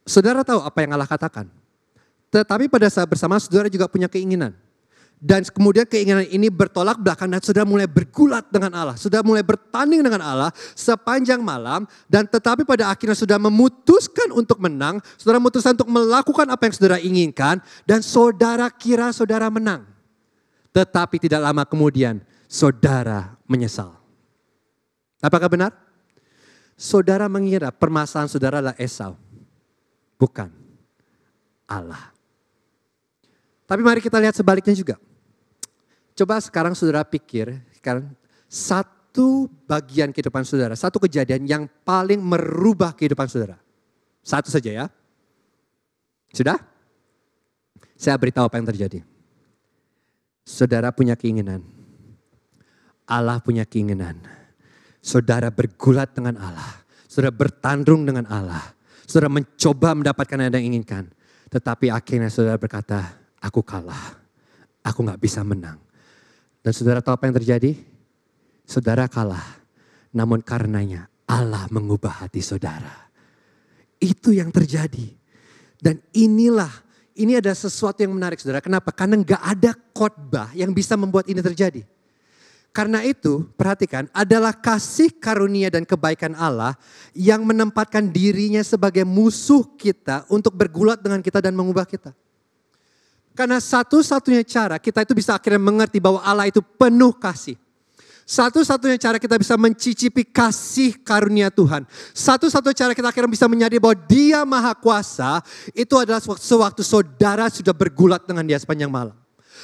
[0.08, 1.46] Saudara tahu apa yang Allah katakan?
[2.32, 4.56] Tetapi pada saat bersama saudara juga punya keinginan.
[5.20, 8.96] Dan kemudian keinginan ini bertolak belakang dan sudah mulai bergulat dengan Allah.
[8.96, 11.84] Sudah mulai bertanding dengan Allah sepanjang malam.
[12.08, 14.96] Dan tetapi pada akhirnya sudah memutuskan untuk menang.
[15.20, 17.60] Saudara memutuskan untuk melakukan apa yang saudara inginkan.
[17.84, 19.84] Dan saudara kira saudara menang.
[20.72, 24.00] Tetapi tidak lama kemudian saudara menyesal.
[25.20, 25.76] Apakah benar?
[26.80, 29.20] Saudara mengira permasalahan saudara adalah Esau.
[30.16, 30.48] Bukan.
[31.68, 32.08] Allah.
[33.68, 34.96] Tapi mari kita lihat sebaliknya juga.
[36.20, 37.48] Coba sekarang saudara pikir,
[37.80, 38.12] sekarang
[38.44, 43.56] satu bagian kehidupan saudara, satu kejadian yang paling merubah kehidupan saudara.
[44.20, 44.86] Satu saja ya.
[46.28, 46.60] Sudah?
[47.96, 49.00] Saya beritahu apa yang terjadi.
[50.44, 51.64] Saudara punya keinginan.
[53.08, 54.20] Allah punya keinginan.
[55.00, 56.84] Saudara bergulat dengan Allah.
[57.08, 58.76] Saudara bertandung dengan Allah.
[59.08, 61.08] Saudara mencoba mendapatkan yang inginkan.
[61.48, 63.08] Tetapi akhirnya saudara berkata,
[63.40, 64.20] aku kalah.
[64.84, 65.89] Aku gak bisa menang.
[66.60, 67.72] Dan saudara tahu apa yang terjadi?
[68.68, 69.60] Saudara kalah.
[70.12, 73.08] Namun karenanya Allah mengubah hati saudara.
[73.96, 75.16] Itu yang terjadi.
[75.80, 76.70] Dan inilah,
[77.16, 78.60] ini ada sesuatu yang menarik saudara.
[78.60, 78.92] Kenapa?
[78.92, 81.86] Karena gak ada khotbah yang bisa membuat ini terjadi.
[82.70, 86.78] Karena itu, perhatikan, adalah kasih karunia dan kebaikan Allah
[87.16, 92.14] yang menempatkan dirinya sebagai musuh kita untuk bergulat dengan kita dan mengubah kita.
[93.40, 97.56] Karena satu-satunya cara kita itu bisa akhirnya mengerti bahwa Allah itu penuh kasih.
[98.28, 101.88] Satu-satunya cara kita bisa mencicipi kasih karunia Tuhan.
[102.12, 105.40] Satu-satunya cara kita akhirnya bisa menyadari bahwa dia maha kuasa.
[105.72, 109.16] Itu adalah sewaktu saudara sudah bergulat dengan dia sepanjang malam.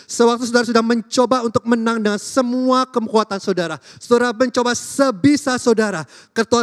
[0.09, 3.77] Sewaktu saudara sudah mencoba untuk menang dengan semua kekuatan saudara.
[4.01, 6.09] Saudara mencoba sebisa saudara.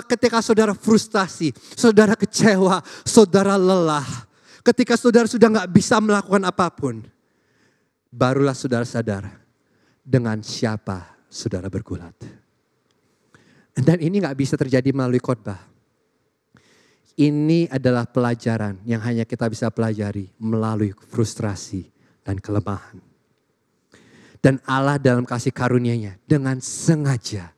[0.10, 4.33] Ketika saudara frustasi, saudara kecewa, saudara lelah
[4.64, 7.04] Ketika saudara sudah nggak bisa melakukan apa pun,
[8.08, 9.28] barulah saudara sadar
[10.00, 12.16] dengan siapa saudara bergulat.
[13.76, 15.60] Dan ini nggak bisa terjadi melalui khotbah.
[17.14, 21.86] Ini adalah pelajaran yang hanya kita bisa pelajari melalui frustrasi
[22.26, 22.98] dan kelemahan.
[24.42, 27.54] Dan Allah dalam kasih karunia-Nya dengan sengaja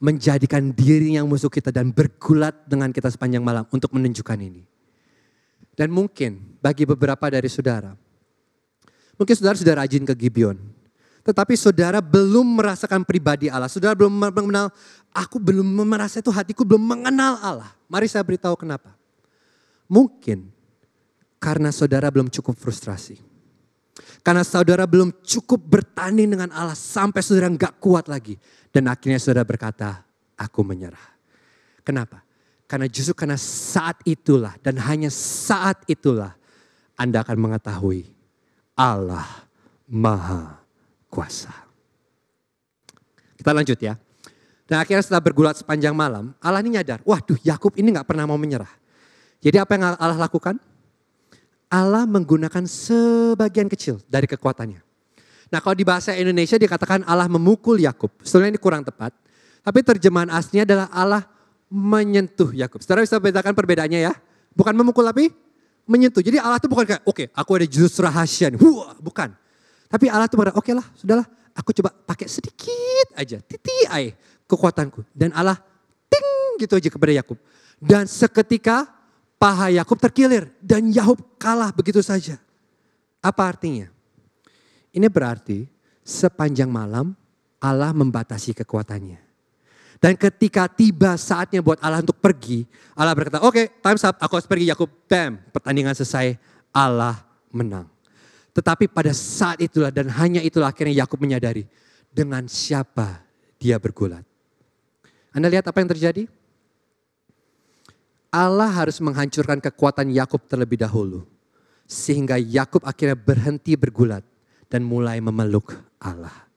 [0.00, 4.69] menjadikan diri yang musuh kita dan bergulat dengan kita sepanjang malam untuk menunjukkan ini.
[5.80, 7.96] Dan mungkin bagi beberapa dari saudara,
[9.20, 10.56] Mungkin saudara sudah rajin ke Gibeon.
[11.20, 13.68] Tetapi saudara belum merasakan pribadi Allah.
[13.68, 14.72] Saudara belum mengenal,
[15.12, 17.68] aku belum merasa itu hatiku belum mengenal Allah.
[17.92, 18.96] Mari saya beritahu kenapa.
[19.84, 20.48] Mungkin
[21.36, 23.20] karena saudara belum cukup frustrasi.
[24.24, 28.40] Karena saudara belum cukup bertanding dengan Allah sampai saudara nggak kuat lagi.
[28.72, 30.00] Dan akhirnya saudara berkata,
[30.40, 31.12] aku menyerah.
[31.84, 32.24] Kenapa?
[32.70, 36.38] Karena justru karena saat itulah dan hanya saat itulah
[36.94, 38.06] Anda akan mengetahui
[38.78, 39.26] Allah
[39.90, 40.62] Maha
[41.10, 41.50] Kuasa.
[43.34, 43.98] Kita lanjut ya.
[44.70, 48.38] Dan akhirnya setelah bergulat sepanjang malam, Allah ini nyadar, waduh Yakub ini nggak pernah mau
[48.38, 48.70] menyerah.
[49.42, 50.54] Jadi apa yang Allah lakukan?
[51.66, 54.78] Allah menggunakan sebagian kecil dari kekuatannya.
[55.50, 58.14] Nah kalau di bahasa Indonesia dikatakan Allah memukul Yakub.
[58.22, 59.10] Sebenarnya ini kurang tepat.
[59.66, 61.22] Tapi terjemahan aslinya adalah Allah
[61.70, 62.82] menyentuh Yakub.
[62.82, 64.12] Saudara bisa bedakan perbedaannya ya.
[64.52, 65.30] Bukan memukul tapi
[65.86, 66.20] menyentuh.
[66.20, 68.58] Jadi Allah itu bukan kayak, oke okay, aku ada jurus rahasia nih.
[68.58, 69.30] Wah, bukan.
[69.86, 73.38] Tapi Allah itu berkata, oke okay lah sudahlah aku coba pakai sedikit aja.
[73.38, 74.12] Titi ay
[74.50, 75.06] kekuatanku.
[75.14, 75.56] Dan Allah
[76.10, 77.38] ting gitu aja kepada Yakub.
[77.78, 78.90] Dan seketika
[79.38, 82.36] paha Yakub terkilir dan Yakub kalah begitu saja.
[83.22, 83.86] Apa artinya?
[84.90, 85.70] Ini berarti
[86.02, 87.14] sepanjang malam
[87.62, 89.29] Allah membatasi kekuatannya.
[90.00, 92.64] Dan ketika tiba saatnya buat Allah untuk pergi,
[92.96, 94.88] Allah berkata, oke okay, time's up, aku harus pergi Yakub.
[95.04, 96.40] Bam, pertandingan selesai,
[96.72, 97.20] Allah
[97.52, 97.84] menang.
[98.56, 101.68] Tetapi pada saat itulah dan hanya itulah akhirnya Yakub menyadari
[102.08, 103.20] dengan siapa
[103.60, 104.24] dia bergulat.
[105.36, 106.24] Anda lihat apa yang terjadi?
[108.32, 111.28] Allah harus menghancurkan kekuatan Yakub terlebih dahulu.
[111.84, 114.24] Sehingga Yakub akhirnya berhenti bergulat
[114.72, 116.48] dan mulai memeluk Allah.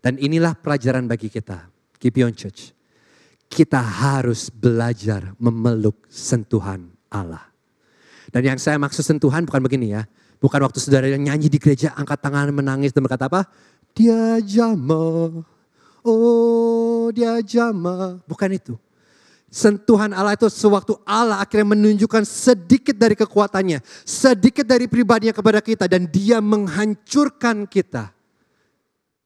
[0.00, 1.68] Dan inilah pelajaran bagi kita,
[2.00, 2.77] Gibeon Church
[3.48, 7.48] kita harus belajar memeluk sentuhan Allah.
[8.28, 10.04] Dan yang saya maksud sentuhan bukan begini ya.
[10.38, 13.48] Bukan waktu saudara yang nyanyi di gereja angkat tangan menangis dan berkata apa?
[13.96, 15.42] Dia jama,
[16.06, 18.22] oh dia jama.
[18.28, 18.78] Bukan itu.
[19.48, 23.80] Sentuhan Allah itu sewaktu Allah akhirnya menunjukkan sedikit dari kekuatannya.
[24.04, 28.12] Sedikit dari pribadinya kepada kita dan dia menghancurkan kita.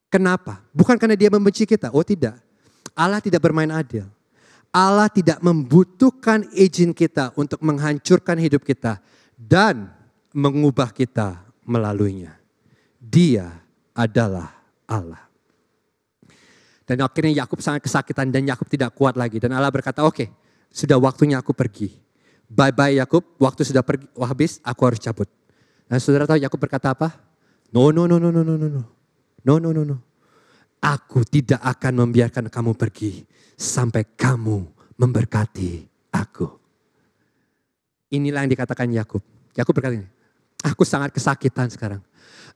[0.07, 0.63] Kenapa?
[0.71, 1.91] Bukan karena dia membenci kita.
[1.91, 2.39] Oh tidak
[2.93, 4.09] Allah tidak bermain adil.
[4.73, 9.05] Allah tidak membutuhkan izin kita untuk menghancurkan hidup kita
[9.37, 9.93] dan
[10.33, 12.41] mengubah kita melaluinya.
[12.97, 13.53] Dia
[13.93, 14.49] adalah
[14.89, 15.29] Allah.
[16.89, 19.37] Dan akhirnya Yakub sangat kesakitan dan Yakub tidak kuat lagi.
[19.37, 20.29] Dan Allah berkata, oke okay,
[20.73, 21.93] sudah waktunya aku pergi.
[22.49, 25.29] Bye-bye Yakub, waktu sudah pergi, habis, aku harus cabut.
[25.89, 27.13] Dan saudara tahu Yakub berkata apa?
[27.73, 28.83] No, no, no, no, no, no, no, no.
[29.45, 29.97] No, no, no, no.
[30.83, 33.23] Aku tidak akan membiarkan kamu pergi
[33.55, 34.67] sampai kamu
[34.99, 36.51] memberkati aku.
[38.11, 39.23] Inilah yang dikatakan Yakub.
[39.55, 40.11] Yakub berkata ini,
[40.67, 42.03] aku sangat kesakitan sekarang.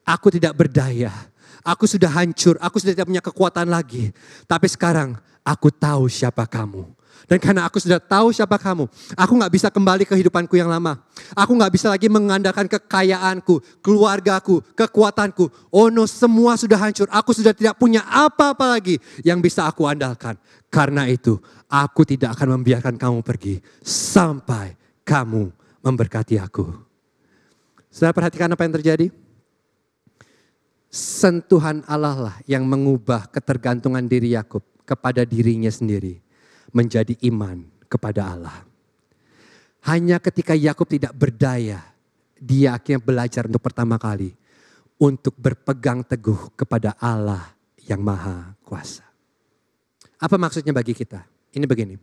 [0.03, 1.15] Aku tidak berdaya.
[1.63, 4.11] Aku sudah hancur, aku sudah tidak punya kekuatan lagi.
[4.47, 5.15] Tapi sekarang
[5.47, 6.96] aku tahu siapa kamu.
[7.25, 8.85] Dan karena aku sudah tahu siapa kamu,
[9.17, 11.01] aku gak bisa kembali ke kehidupanku yang lama.
[11.33, 15.49] Aku gak bisa lagi mengandalkan kekayaanku, keluargaku, kekuatanku.
[15.73, 17.09] Oh no, semua sudah hancur.
[17.09, 20.37] Aku sudah tidak punya apa-apa lagi yang bisa aku andalkan.
[20.69, 25.51] Karena itu, aku tidak akan membiarkan kamu pergi sampai kamu
[25.81, 26.69] memberkati aku.
[27.89, 29.07] Sudah perhatikan apa yang terjadi?
[30.93, 36.26] Sentuhan Allah lah yang mengubah ketergantungan diri Yakub kepada dirinya sendiri
[36.71, 38.59] menjadi iman kepada Allah.
[39.87, 41.83] Hanya ketika Yakub tidak berdaya,
[42.37, 44.35] dia akhirnya belajar untuk pertama kali
[44.97, 49.05] untuk berpegang teguh kepada Allah yang maha kuasa.
[50.17, 51.23] Apa maksudnya bagi kita?
[51.53, 51.95] Ini begini.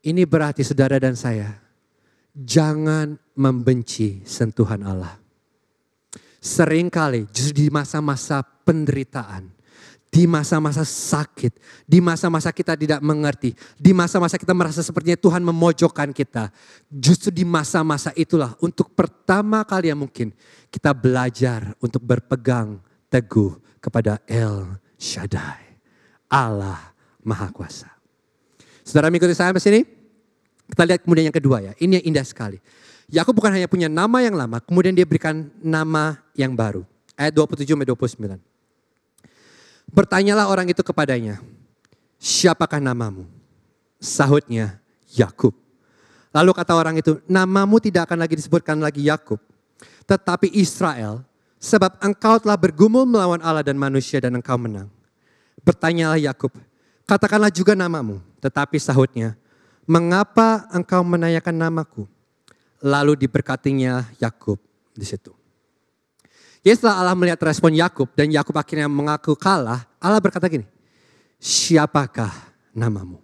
[0.00, 1.52] Ini berarti saudara dan saya,
[2.32, 5.16] jangan membenci sentuhan Allah.
[6.40, 9.52] Seringkali justru di masa-masa penderitaan,
[10.10, 11.54] di masa-masa sakit,
[11.86, 16.50] di masa-masa kita tidak mengerti, di masa-masa kita merasa sepertinya Tuhan memojokkan kita.
[16.90, 20.34] Justru di masa-masa itulah untuk pertama kali yang mungkin
[20.66, 25.78] kita belajar untuk berpegang teguh kepada El Shaddai.
[26.26, 26.90] Allah
[27.22, 27.90] Maha Kuasa.
[28.82, 29.80] Saudara mengikuti saya sampai sini?
[30.70, 32.58] Kita lihat kemudian yang kedua ya, ini yang indah sekali.
[33.10, 36.86] Yakub bukan hanya punya nama yang lama, kemudian dia berikan nama yang baru.
[37.18, 38.49] Ayat 27 29.
[39.90, 41.42] Bertanyalah orang itu kepadanya,
[42.22, 43.26] siapakah namamu?
[43.98, 44.78] Sahutnya,
[45.10, 45.52] Yakub.
[46.30, 49.42] Lalu kata orang itu, namamu tidak akan lagi disebutkan lagi Yakub,
[50.06, 51.26] tetapi Israel,
[51.58, 54.86] sebab engkau telah bergumul melawan Allah dan manusia dan engkau menang.
[55.66, 56.54] Bertanyalah Yakub,
[57.02, 59.34] katakanlah juga namamu, tetapi sahutnya,
[59.90, 62.06] mengapa engkau menanyakan namaku?
[62.80, 64.56] Lalu diberkatinya Yakub
[64.94, 65.39] di situ.
[66.60, 70.68] Ya setelah Allah melihat respon Yakub dan Yakub akhirnya mengaku kalah, Allah berkata gini,
[71.40, 72.32] siapakah
[72.76, 73.16] namamu?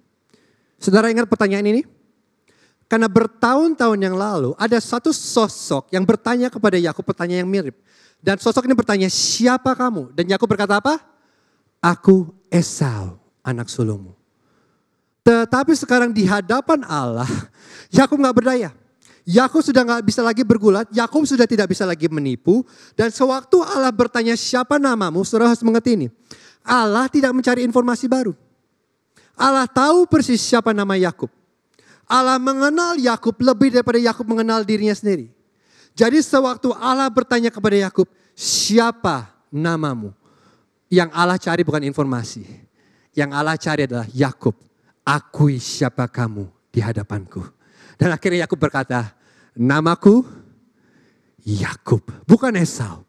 [0.81, 1.83] Saudara ingat pertanyaan ini?
[2.87, 7.77] Karena bertahun-tahun yang lalu ada satu sosok yang bertanya kepada Yakub pertanyaan yang mirip.
[8.25, 10.17] Dan sosok ini bertanya, siapa kamu?
[10.17, 10.97] Dan Yakub berkata apa?
[11.83, 14.17] Aku Esau, anak sulungmu.
[15.27, 17.29] Tetapi sekarang di hadapan Allah,
[17.97, 18.71] Yakub nggak berdaya.
[19.27, 22.63] Yakub sudah nggak bisa lagi bergulat, Yakub sudah tidak bisa lagi menipu.
[22.95, 26.07] Dan sewaktu Allah bertanya siapa namamu, saudara harus mengerti ini.
[26.63, 28.39] Allah tidak mencari informasi baru.
[29.35, 31.27] Allah tahu persis siapa nama Yakub.
[32.07, 35.27] Allah mengenal Yakub lebih daripada Yakub mengenal dirinya sendiri.
[35.99, 40.15] Jadi sewaktu Allah bertanya kepada Yakub, siapa namamu?
[40.87, 42.47] Yang Allah cari bukan informasi.
[43.11, 44.55] Yang Allah cari adalah Yakub,
[45.03, 47.43] akui siapa kamu di hadapanku.
[47.97, 49.16] Dan akhirnya Yakub berkata,
[49.57, 50.23] namaku
[51.47, 53.07] Yakub, bukan Esau,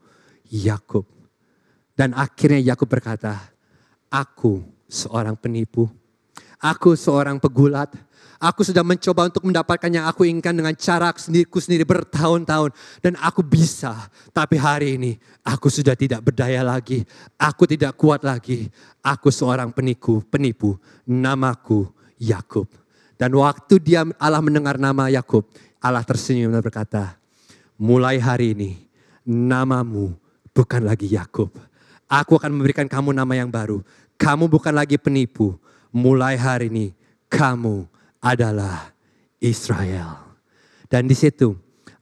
[0.48, 1.06] Yakub.
[1.98, 3.34] Dan akhirnya Yakub berkata,
[4.08, 5.90] aku seorang penipu,
[6.62, 7.90] aku seorang pegulat,
[8.38, 12.70] Aku sudah mencoba untuk mendapatkan yang aku inginkan dengan cara sendiriku sendiri bertahun-tahun.
[13.02, 13.98] Dan aku bisa.
[14.30, 17.02] Tapi hari ini aku sudah tidak berdaya lagi.
[17.34, 18.70] Aku tidak kuat lagi.
[19.02, 20.78] Aku seorang penipu, penipu.
[21.10, 21.90] Namaku
[22.22, 22.70] Yakub.
[23.18, 27.18] Dan waktu dia Allah mendengar nama Yakub, Allah tersenyum dan berkata,
[27.78, 28.72] mulai hari ini
[29.28, 30.18] namamu
[30.56, 31.54] bukan lagi Yakub.
[32.08, 33.84] Aku akan memberikan kamu nama yang baru.
[34.16, 35.60] Kamu bukan lagi penipu.
[35.92, 36.86] Mulai hari ini
[37.28, 37.86] kamu
[38.24, 38.96] adalah
[39.44, 40.36] Israel.
[40.88, 41.54] Dan di situ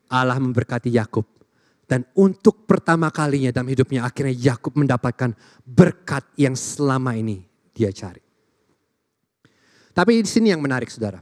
[0.07, 1.25] Allah memberkati Yakub.
[1.85, 8.21] Dan untuk pertama kalinya dalam hidupnya akhirnya Yakub mendapatkan berkat yang selama ini dia cari.
[9.93, 11.21] Tapi di sini yang menarik saudara.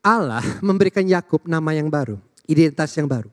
[0.00, 2.16] Allah memberikan Yakub nama yang baru,
[2.48, 3.28] identitas yang baru.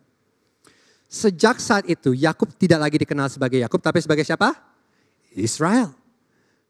[1.08, 4.52] Sejak saat itu Yakub tidak lagi dikenal sebagai Yakub tapi sebagai siapa?
[5.32, 5.96] Israel.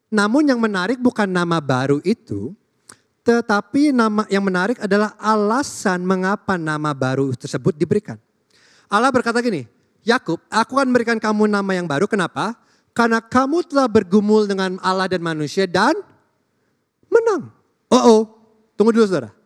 [0.08, 2.54] Namun yang menarik bukan nama baru itu,
[3.26, 8.16] tetapi nama yang menarik adalah alasan mengapa nama baru tersebut diberikan.
[8.88, 9.68] Allah berkata gini,
[10.06, 12.08] Yakub, aku akan memberikan kamu nama yang baru.
[12.08, 12.56] Kenapa?
[12.96, 15.92] Karena kamu telah bergumul dengan Allah dan manusia dan
[17.12, 17.52] menang.
[17.92, 18.22] Oh, oh,
[18.80, 19.37] tunggu dulu saudara.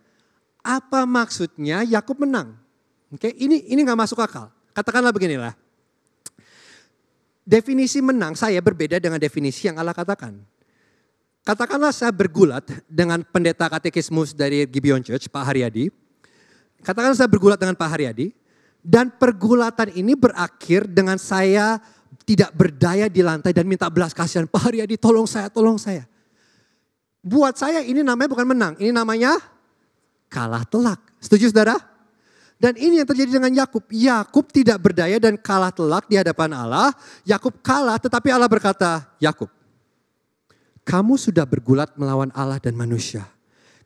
[0.62, 2.54] Apa maksudnya Yakub menang?
[3.10, 4.48] Oke, ini ini nggak masuk akal.
[4.72, 5.52] Katakanlah beginilah.
[7.42, 10.38] Definisi menang saya berbeda dengan definisi yang Allah katakan.
[11.42, 15.90] Katakanlah saya bergulat dengan pendeta katekismus dari Gibeon Church, Pak Haryadi.
[16.86, 18.30] Katakanlah saya bergulat dengan Pak Haryadi.
[18.82, 21.78] Dan pergulatan ini berakhir dengan saya
[22.22, 24.46] tidak berdaya di lantai dan minta belas kasihan.
[24.46, 26.06] Pak Haryadi tolong saya, tolong saya.
[27.22, 29.38] Buat saya ini namanya bukan menang, ini namanya
[30.32, 30.96] kalah telak.
[31.20, 31.76] Setuju saudara?
[32.56, 33.84] Dan ini yang terjadi dengan Yakub.
[33.92, 36.96] Yakub tidak berdaya dan kalah telak di hadapan Allah.
[37.28, 39.52] Yakub kalah tetapi Allah berkata, Yakub,
[40.88, 43.28] kamu sudah bergulat melawan Allah dan manusia.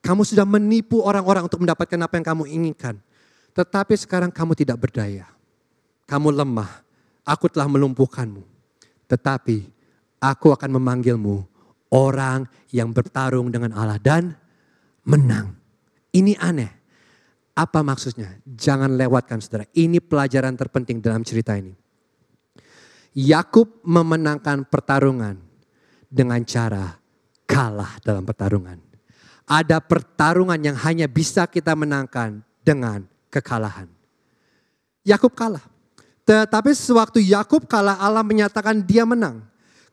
[0.04, 2.94] Kamu sudah menipu orang-orang untuk mendapatkan apa yang kamu inginkan.
[3.56, 5.24] Tetapi sekarang kamu tidak berdaya.
[6.04, 6.84] Kamu lemah.
[7.26, 8.44] Aku telah melumpuhkanmu.
[9.08, 9.66] Tetapi
[10.20, 11.48] aku akan memanggilmu
[11.90, 14.36] orang yang bertarung dengan Allah dan
[15.00, 15.55] menang.
[16.16, 16.72] Ini aneh.
[17.56, 18.40] Apa maksudnya?
[18.44, 19.68] Jangan lewatkan saudara.
[19.76, 21.76] Ini pelajaran terpenting dalam cerita ini.
[23.16, 25.40] Yakub memenangkan pertarungan
[26.08, 26.96] dengan cara
[27.48, 28.76] kalah dalam pertarungan.
[29.48, 33.88] Ada pertarungan yang hanya bisa kita menangkan dengan kekalahan.
[35.06, 35.64] Yakub kalah.
[36.26, 39.46] Tetapi sewaktu Yakub kalah Allah menyatakan dia menang.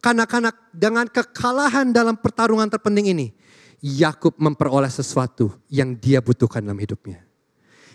[0.04, 3.32] Karena karena dengan kekalahan dalam pertarungan terpenting ini,
[3.84, 7.20] Yakub memperoleh sesuatu yang dia butuhkan dalam hidupnya.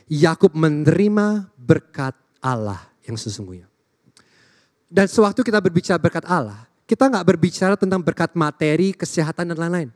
[0.04, 2.12] Yakub menerima berkat
[2.44, 3.64] Allah yang sesungguhnya.
[4.88, 9.88] Dan sewaktu kita berbicara berkat Allah, kita nggak berbicara tentang berkat materi, kesehatan, dan lain-lain.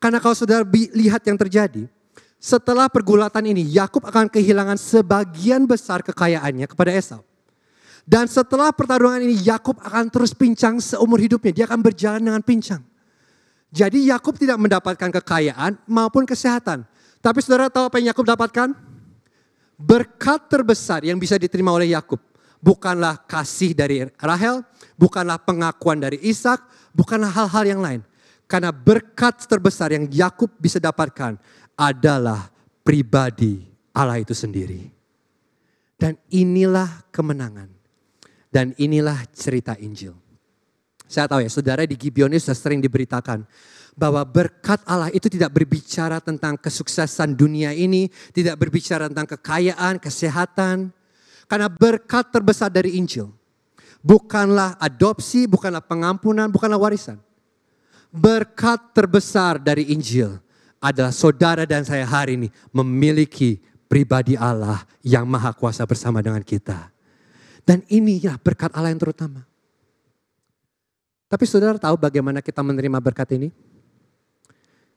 [0.00, 0.64] Karena kalau sudah
[0.96, 1.88] lihat yang terjadi,
[2.40, 7.24] setelah pergulatan ini, Yakub akan kehilangan sebagian besar kekayaannya kepada Esau.
[8.04, 11.52] Dan setelah pertarungan ini, Yakub akan terus pincang seumur hidupnya.
[11.52, 12.84] Dia akan berjalan dengan pincang.
[13.74, 16.86] Jadi Yakub tidak mendapatkan kekayaan maupun kesehatan.
[17.18, 18.70] Tapi saudara tahu apa yang Yakub dapatkan?
[19.74, 22.22] Berkat terbesar yang bisa diterima oleh Yakub
[22.64, 24.64] bukanlah kasih dari Rahel,
[24.96, 26.64] bukanlah pengakuan dari Ishak,
[26.96, 28.00] bukanlah hal-hal yang lain.
[28.48, 31.36] Karena berkat terbesar yang Yakub bisa dapatkan
[31.76, 32.48] adalah
[32.80, 34.88] pribadi Allah itu sendiri.
[36.00, 37.68] Dan inilah kemenangan.
[38.48, 40.23] Dan inilah cerita Injil.
[41.14, 43.46] Saya tahu ya, saudara di Gibeon ini sudah sering diberitakan
[43.94, 50.90] bahwa berkat Allah itu tidak berbicara tentang kesuksesan dunia ini, tidak berbicara tentang kekayaan, kesehatan,
[51.46, 53.30] karena berkat terbesar dari Injil
[54.04, 57.16] bukanlah adopsi, bukanlah pengampunan, bukanlah warisan.
[58.12, 60.38] Berkat terbesar dari Injil
[60.78, 63.58] adalah saudara dan saya hari ini memiliki
[63.88, 66.92] pribadi Allah yang maha kuasa bersama dengan kita.
[67.64, 69.48] Dan inilah berkat Allah yang terutama.
[71.34, 73.50] Tapi saudara tahu bagaimana kita menerima berkat ini?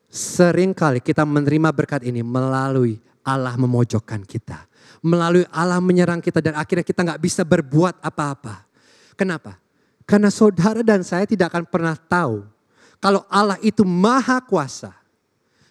[0.06, 4.70] Seringkali kita menerima berkat ini melalui Allah memojokkan kita.
[5.02, 8.70] Melalui Allah menyerang kita dan akhirnya kita nggak bisa berbuat apa-apa.
[9.18, 9.58] Kenapa?
[10.06, 12.46] Karena saudara dan saya tidak akan pernah tahu
[13.02, 14.94] kalau Allah itu maha kuasa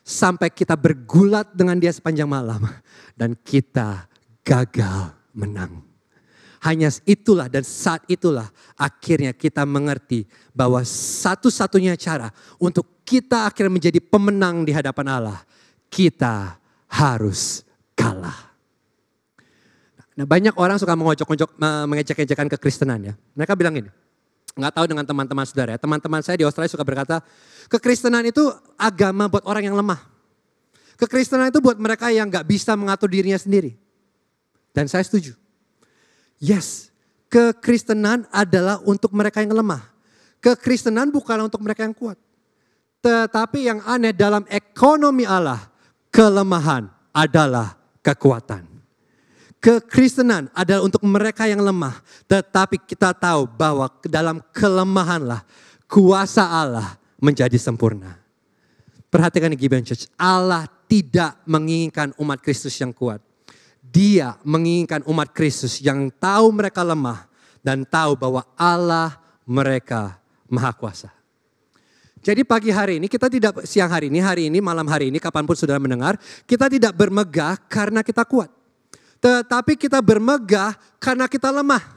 [0.03, 2.67] sampai kita bergulat dengan dia sepanjang malam
[3.15, 4.11] dan kita
[4.43, 5.86] gagal menang.
[6.67, 14.03] Hanya itulah dan saat itulah akhirnya kita mengerti bahwa satu-satunya cara untuk kita akhirnya menjadi
[14.03, 15.39] pemenang di hadapan Allah,
[15.87, 16.59] kita
[16.91, 17.63] harus
[17.95, 18.51] kalah.
[20.19, 21.55] Nah banyak orang suka mengocok-ngocok,
[21.87, 23.15] mengejek-ejekan kekristenan ya.
[23.39, 23.91] Mereka bilang ini,
[24.59, 25.79] nggak tahu dengan teman-teman saudara ya.
[25.79, 27.23] Teman-teman saya di Australia suka berkata,
[27.71, 28.43] kekristenan itu
[28.75, 30.03] agama buat orang yang lemah.
[30.99, 33.79] Kekristenan itu buat mereka yang nggak bisa mengatur dirinya sendiri.
[34.75, 35.46] Dan saya setuju.
[36.37, 36.93] Yes,
[37.33, 39.83] kekristenan adalah untuk mereka yang lemah.
[40.41, 42.21] Kekristenan bukan untuk mereka yang kuat.
[43.01, 45.63] Tetapi yang aneh dalam ekonomi Allah,
[46.13, 48.67] kelemahan adalah kekuatan.
[49.57, 51.99] Kekristenan adalah untuk mereka yang lemah.
[52.29, 55.43] Tetapi kita tahu bahwa dalam kelemahanlah
[55.89, 58.21] kuasa Allah menjadi sempurna.
[59.11, 60.07] Perhatikan Gibeon Church.
[60.15, 63.19] Allah tidak menginginkan umat Kristus yang kuat.
[63.97, 67.25] Dia menginginkan umat Kristus yang tahu mereka lemah
[67.65, 69.17] dan tahu bahwa Allah
[69.49, 70.21] mereka
[70.53, 71.09] maha kuasa.
[72.21, 75.49] Jadi pagi hari ini kita tidak siang hari ini, hari ini, malam hari ini, kapan
[75.49, 78.53] pun sudah mendengar, kita tidak bermegah karena kita kuat.
[79.17, 81.97] Tetapi kita bermegah karena kita lemah.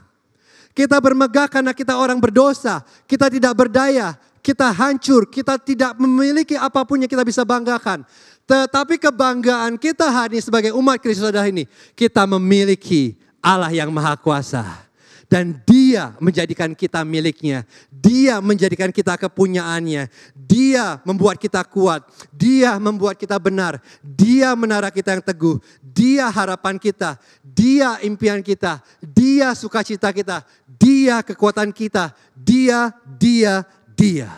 [0.72, 2.80] Kita bermegah karena kita orang berdosa.
[3.04, 4.16] Kita tidak berdaya.
[4.40, 5.28] Kita hancur.
[5.28, 8.08] Kita tidak memiliki apa pun yang kita bisa banggakan.
[8.50, 11.70] Tetapi kebanggaan kita hari ini sebagai umat Kristus adalah ini.
[11.94, 13.14] Kita memiliki
[13.46, 14.90] Allah yang maha kuasa.
[15.30, 17.62] Dan dia menjadikan kita miliknya.
[17.94, 20.10] Dia menjadikan kita kepunyaannya.
[20.34, 22.02] Dia membuat kita kuat.
[22.34, 23.78] Dia membuat kita benar.
[24.02, 25.62] Dia menara kita yang teguh.
[25.86, 27.22] Dia harapan kita.
[27.46, 28.82] Dia impian kita.
[28.98, 30.42] Dia sukacita kita.
[30.66, 32.18] Dia kekuatan kita.
[32.34, 33.62] Dia, dia,
[33.94, 34.34] dia.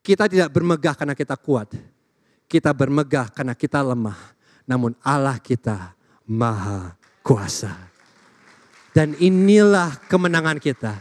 [0.00, 1.95] Kita tidak bermegah karena kita kuat.
[2.46, 4.18] Kita bermegah karena kita lemah.
[4.66, 5.94] Namun Allah kita
[6.26, 7.74] maha kuasa.
[8.94, 10.98] Dan inilah kemenangan kita.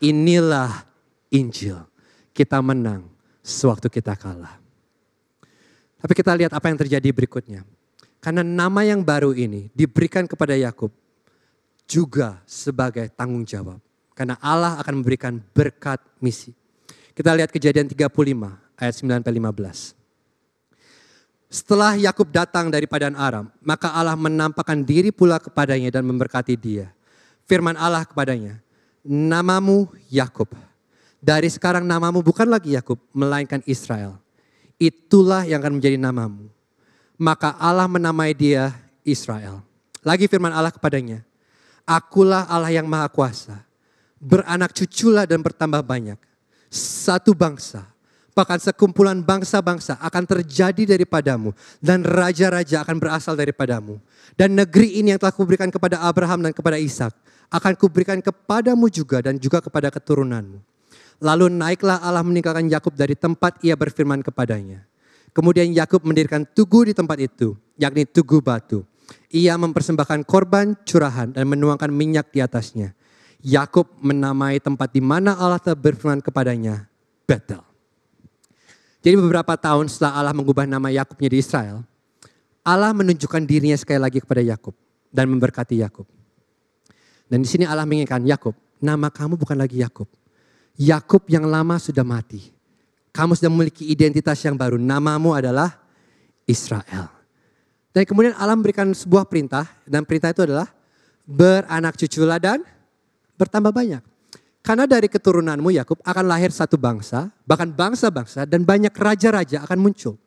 [0.00, 0.86] Inilah
[1.30, 1.82] Injil.
[2.30, 3.06] Kita menang
[3.42, 4.58] sewaktu kita kalah.
[5.96, 7.66] Tapi kita lihat apa yang terjadi berikutnya.
[8.20, 10.90] Karena nama yang baru ini diberikan kepada Yakub
[11.86, 13.78] juga sebagai tanggung jawab.
[14.12, 16.52] Karena Allah akan memberikan berkat misi.
[17.16, 18.12] Kita lihat kejadian 35
[18.76, 19.95] ayat 9 15.
[21.56, 26.92] Setelah Yakub datang dari Padan Aram, maka Allah menampakkan diri pula kepadanya dan memberkati dia
[27.46, 28.60] firman Allah kepadanya,
[29.06, 30.50] namamu Yakub.
[31.22, 34.20] Dari sekarang namamu bukan lagi Yakub, melainkan Israel.
[34.76, 36.52] Itulah yang akan menjadi namamu.
[37.16, 39.64] Maka Allah menamai dia Israel.
[40.04, 41.24] Lagi firman Allah kepadanya,
[41.88, 43.64] Akulah Allah yang maha kuasa.
[44.20, 46.20] Beranak cuculah dan bertambah banyak.
[46.68, 47.88] Satu bangsa,
[48.36, 51.56] bahkan sekumpulan bangsa-bangsa akan terjadi daripadamu.
[51.80, 53.96] Dan raja-raja akan berasal daripadamu.
[54.36, 57.16] Dan negeri ini yang telah kuberikan kepada Abraham dan kepada Ishak
[57.48, 60.60] akan kuberikan kepadamu juga dan juga kepada keturunanmu.
[61.24, 64.84] Lalu naiklah Allah meninggalkan Yakub dari tempat ia berfirman kepadanya.
[65.32, 68.84] Kemudian Yakub mendirikan tugu di tempat itu, yakni tugu batu.
[69.32, 72.92] Ia mempersembahkan korban curahan dan menuangkan minyak di atasnya.
[73.40, 76.88] Yakub menamai tempat di mana Allah telah berfirman kepadanya,
[77.28, 77.65] Betel.
[79.06, 81.76] Jadi beberapa tahun setelah Allah mengubah nama Yakub menjadi Israel,
[82.66, 84.74] Allah menunjukkan dirinya sekali lagi kepada Yakub
[85.14, 86.10] dan memberkati Yakub.
[87.30, 90.10] Dan di sini Allah mengingatkan Yakub, nama kamu bukan lagi Yakub.
[90.74, 92.50] Yakub yang lama sudah mati.
[93.14, 94.74] Kamu sudah memiliki identitas yang baru.
[94.74, 95.78] Namamu adalah
[96.42, 97.06] Israel.
[97.94, 100.66] Dan kemudian Allah memberikan sebuah perintah dan perintah itu adalah
[101.22, 102.58] beranak cuculah dan
[103.38, 104.15] bertambah banyak.
[104.66, 110.18] Karena dari keturunanmu Yakub akan lahir satu bangsa, bahkan bangsa-bangsa dan banyak raja-raja akan muncul.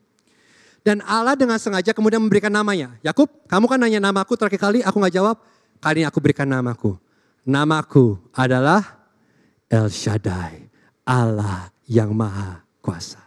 [0.80, 2.96] Dan Allah dengan sengaja kemudian memberikan namanya.
[3.04, 5.36] Yakub, kamu kan nanya namaku terakhir kali, aku nggak jawab.
[5.84, 6.96] Kali ini aku berikan namaku.
[7.44, 9.04] Namaku adalah
[9.68, 10.72] El Shaddai,
[11.04, 13.20] Allah yang maha kuasa.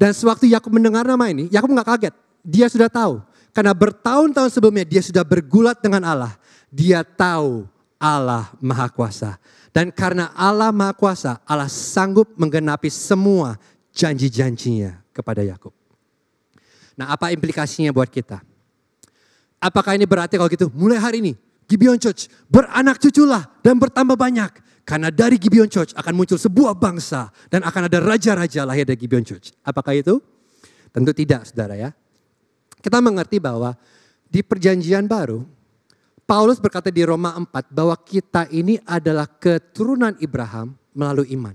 [0.00, 2.14] Dan sewaktu Yakub mendengar nama ini, Yakub nggak kaget.
[2.40, 3.20] Dia sudah tahu.
[3.52, 6.32] Karena bertahun-tahun sebelumnya dia sudah bergulat dengan Allah.
[6.72, 7.68] Dia tahu
[8.00, 9.36] Allah Maha Kuasa.
[9.72, 13.56] Dan karena Allah Maha Kuasa, Allah sanggup menggenapi semua
[13.96, 15.72] janji-janjinya kepada Yakub.
[16.96, 18.44] Nah apa implikasinya buat kita?
[19.56, 21.32] Apakah ini berarti kalau gitu mulai hari ini
[21.72, 24.52] Gibeon Church beranak cuculah dan bertambah banyak.
[24.82, 29.24] Karena dari Gibeon Church akan muncul sebuah bangsa dan akan ada raja-raja lahir dari Gibeon
[29.24, 29.54] Church.
[29.62, 30.18] Apakah itu?
[30.92, 31.94] Tentu tidak saudara ya.
[32.82, 33.78] Kita mengerti bahwa
[34.26, 35.46] di perjanjian baru
[36.32, 41.52] Paulus berkata di Roma 4 bahwa kita ini adalah keturunan Ibrahim melalui iman.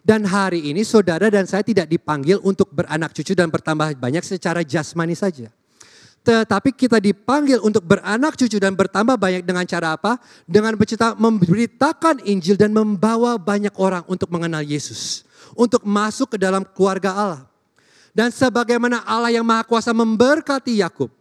[0.00, 4.64] Dan hari ini saudara dan saya tidak dipanggil untuk beranak cucu dan bertambah banyak secara
[4.64, 5.52] jasmani saja.
[6.24, 10.16] Tetapi kita dipanggil untuk beranak cucu dan bertambah banyak dengan cara apa?
[10.48, 15.28] Dengan bercerita memberitakan Injil dan membawa banyak orang untuk mengenal Yesus.
[15.52, 17.42] Untuk masuk ke dalam keluarga Allah.
[18.16, 21.12] Dan sebagaimana Allah yang Maha Kuasa memberkati Yakub,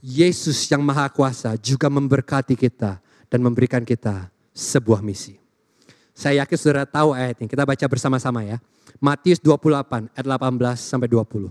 [0.00, 5.36] Yesus yang Maha Kuasa juga memberkati kita dan memberikan kita sebuah misi.
[6.16, 7.48] Saya yakin saudara tahu ayat ini.
[7.48, 8.60] Kita baca bersama-sama ya.
[9.00, 11.48] Matius 28 ayat 18 sampai 20.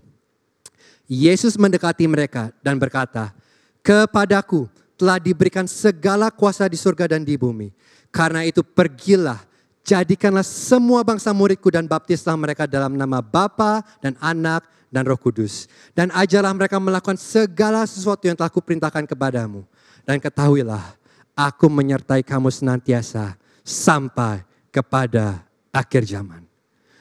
[1.09, 3.33] Yesus mendekati mereka dan berkata,
[3.81, 4.69] "Kepadaku
[4.99, 7.71] telah diberikan segala kuasa di surga dan di bumi.
[8.11, 9.39] Karena itu pergilah,
[9.83, 15.69] jadikanlah semua bangsa muridku dan baptislah mereka dalam nama Bapa dan Anak dan Roh Kudus.
[15.93, 19.63] Dan ajarlah mereka melakukan segala sesuatu yang telah kuperintahkan kepadamu.
[20.03, 20.97] Dan ketahuilah,
[21.37, 24.41] aku menyertai kamu senantiasa sampai
[24.73, 26.41] kepada akhir zaman.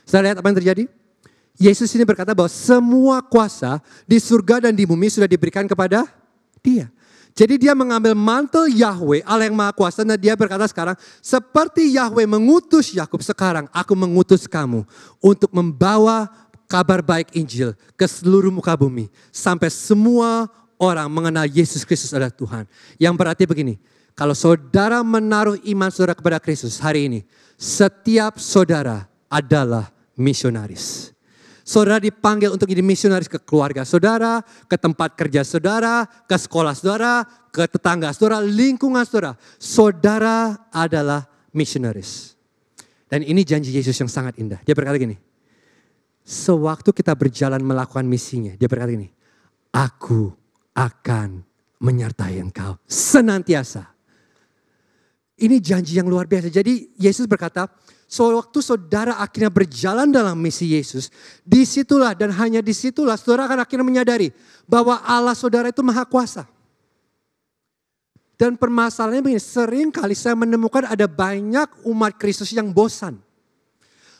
[0.04, 0.84] Saya lihat apa yang terjadi?
[1.58, 6.06] Yesus ini berkata bahwa semua kuasa di surga dan di bumi sudah diberikan kepada
[6.62, 6.86] dia.
[7.38, 12.26] Jadi dia mengambil mantel Yahweh, Allah yang Maha Kuasa, dan dia berkata sekarang, seperti Yahweh
[12.26, 14.82] mengutus Yakub sekarang, aku mengutus kamu
[15.22, 16.26] untuk membawa
[16.66, 19.06] kabar baik Injil ke seluruh muka bumi.
[19.30, 20.50] Sampai semua
[20.82, 22.66] orang mengenal Yesus Kristus adalah Tuhan.
[22.98, 23.78] Yang berarti begini,
[24.18, 27.20] kalau saudara menaruh iman saudara kepada Kristus hari ini,
[27.54, 31.14] setiap saudara adalah misionaris.
[31.68, 37.28] Saudara dipanggil untuk jadi misionaris ke keluarga saudara, ke tempat kerja saudara, ke sekolah saudara,
[37.52, 39.36] ke tetangga saudara, lingkungan saudara.
[39.60, 42.32] Saudara adalah misionaris.
[43.04, 44.64] Dan ini janji Yesus yang sangat indah.
[44.64, 45.20] Dia berkata gini,
[46.24, 49.12] sewaktu kita berjalan melakukan misinya, dia berkata ini,
[49.68, 50.32] aku
[50.72, 51.44] akan
[51.84, 53.92] menyertai engkau senantiasa.
[55.36, 56.48] Ini janji yang luar biasa.
[56.48, 57.68] Jadi Yesus berkata,
[58.08, 61.12] sewaktu saudara akhirnya berjalan dalam misi Yesus,
[61.44, 64.32] di situlah dan hanya di situlah saudara akan akhirnya menyadari
[64.64, 66.48] bahwa Allah saudara itu maha kuasa.
[68.38, 73.18] Dan permasalahannya begini, sering kali saya menemukan ada banyak umat Kristus yang bosan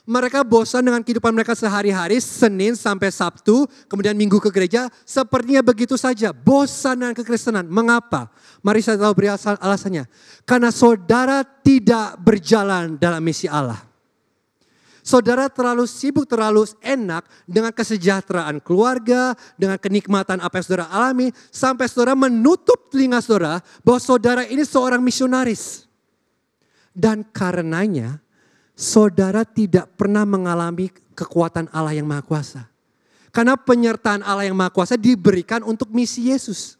[0.08, 6.00] mereka bosan dengan kehidupan mereka sehari-hari, Senin sampai Sabtu, kemudian Minggu ke gereja, sepertinya begitu
[6.00, 6.32] saja.
[6.32, 7.68] Bosan dengan kekristenan.
[7.68, 8.32] Mengapa?
[8.64, 10.08] Mari saya tahu beri alasannya.
[10.48, 13.84] Karena saudara tidak berjalan dalam misi Allah.
[15.04, 21.84] Saudara terlalu sibuk, terlalu enak dengan kesejahteraan keluarga, dengan kenikmatan apa yang saudara alami, sampai
[21.84, 25.84] saudara menutup telinga saudara bahwa saudara ini seorang misionaris.
[26.96, 28.24] Dan karenanya
[28.78, 32.70] saudara tidak pernah mengalami kekuatan Allah yang Maha Kuasa.
[33.34, 36.78] Karena penyertaan Allah yang Maha Kuasa diberikan untuk misi Yesus.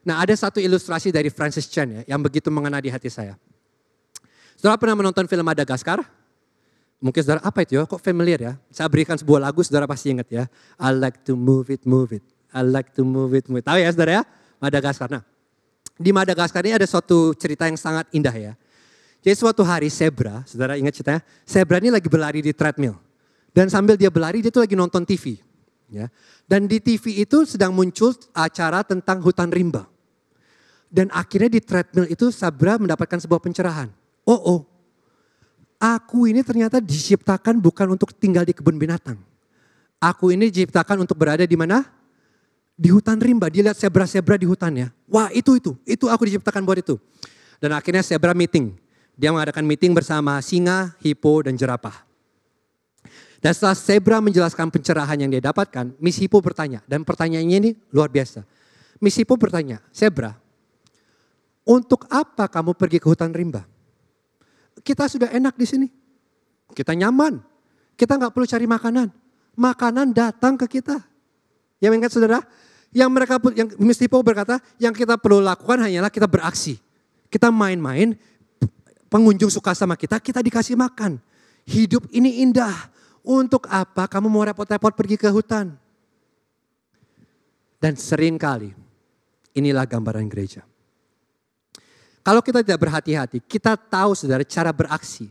[0.00, 3.36] Nah ada satu ilustrasi dari Francis Chan ya, yang begitu mengena di hati saya.
[4.56, 6.00] Saudara pernah menonton film Madagaskar?
[7.00, 8.52] Mungkin saudara apa itu ya, kok familiar ya?
[8.72, 10.44] Saya berikan sebuah lagu, saudara pasti ingat ya.
[10.80, 12.24] I like to move it, move it.
[12.52, 13.68] I like to move it, move it.
[13.68, 14.22] Tahu ya saudara ya?
[14.60, 15.08] Madagaskar.
[15.08, 15.24] Nah,
[15.96, 18.52] di Madagaskar ini ada suatu cerita yang sangat indah ya.
[19.20, 22.96] Jadi suatu hari Zebra, saudara ingat ceritanya, Zebra ini lagi berlari di treadmill.
[23.52, 25.36] Dan sambil dia berlari dia tuh lagi nonton TV.
[25.92, 26.08] Ya.
[26.48, 29.84] Dan di TV itu sedang muncul acara tentang hutan rimba.
[30.88, 33.92] Dan akhirnya di treadmill itu Zebra mendapatkan sebuah pencerahan.
[34.24, 34.60] Oh oh,
[35.76, 39.20] aku ini ternyata diciptakan bukan untuk tinggal di kebun binatang.
[40.00, 41.84] Aku ini diciptakan untuk berada di mana?
[42.72, 43.52] Di hutan rimba.
[43.52, 44.88] Dia lihat zebra-zebra di hutan ya.
[45.04, 46.96] Wah itu, itu, itu aku diciptakan buat itu.
[47.60, 48.72] Dan akhirnya zebra meeting
[49.20, 52.08] dia mengadakan meeting bersama singa, hipo, dan jerapah.
[53.36, 56.80] Dan setelah zebra menjelaskan pencerahan yang dia dapatkan, Miss Hippo bertanya.
[56.88, 58.48] Dan pertanyaannya ini luar biasa.
[59.00, 60.36] Miss Hippo bertanya, Zebra,
[61.64, 63.64] untuk apa kamu pergi ke hutan rimba?
[64.80, 65.88] Kita sudah enak di sini.
[66.72, 67.40] Kita nyaman.
[67.96, 69.08] Kita nggak perlu cari makanan.
[69.56, 71.00] Makanan datang ke kita.
[71.80, 72.40] Yang ingat saudara?
[72.92, 76.76] Yang mereka yang Miss Hippo berkata, yang kita perlu lakukan hanyalah kita beraksi.
[77.32, 78.16] Kita main-main,
[79.10, 81.18] pengunjung suka sama kita, kita dikasih makan.
[81.66, 82.88] Hidup ini indah.
[83.20, 85.76] Untuk apa kamu mau repot-repot pergi ke hutan?
[87.76, 88.72] Dan sering kali
[89.52, 90.64] inilah gambaran gereja.
[92.24, 95.28] Kalau kita tidak berhati-hati, kita tahu saudara cara beraksi.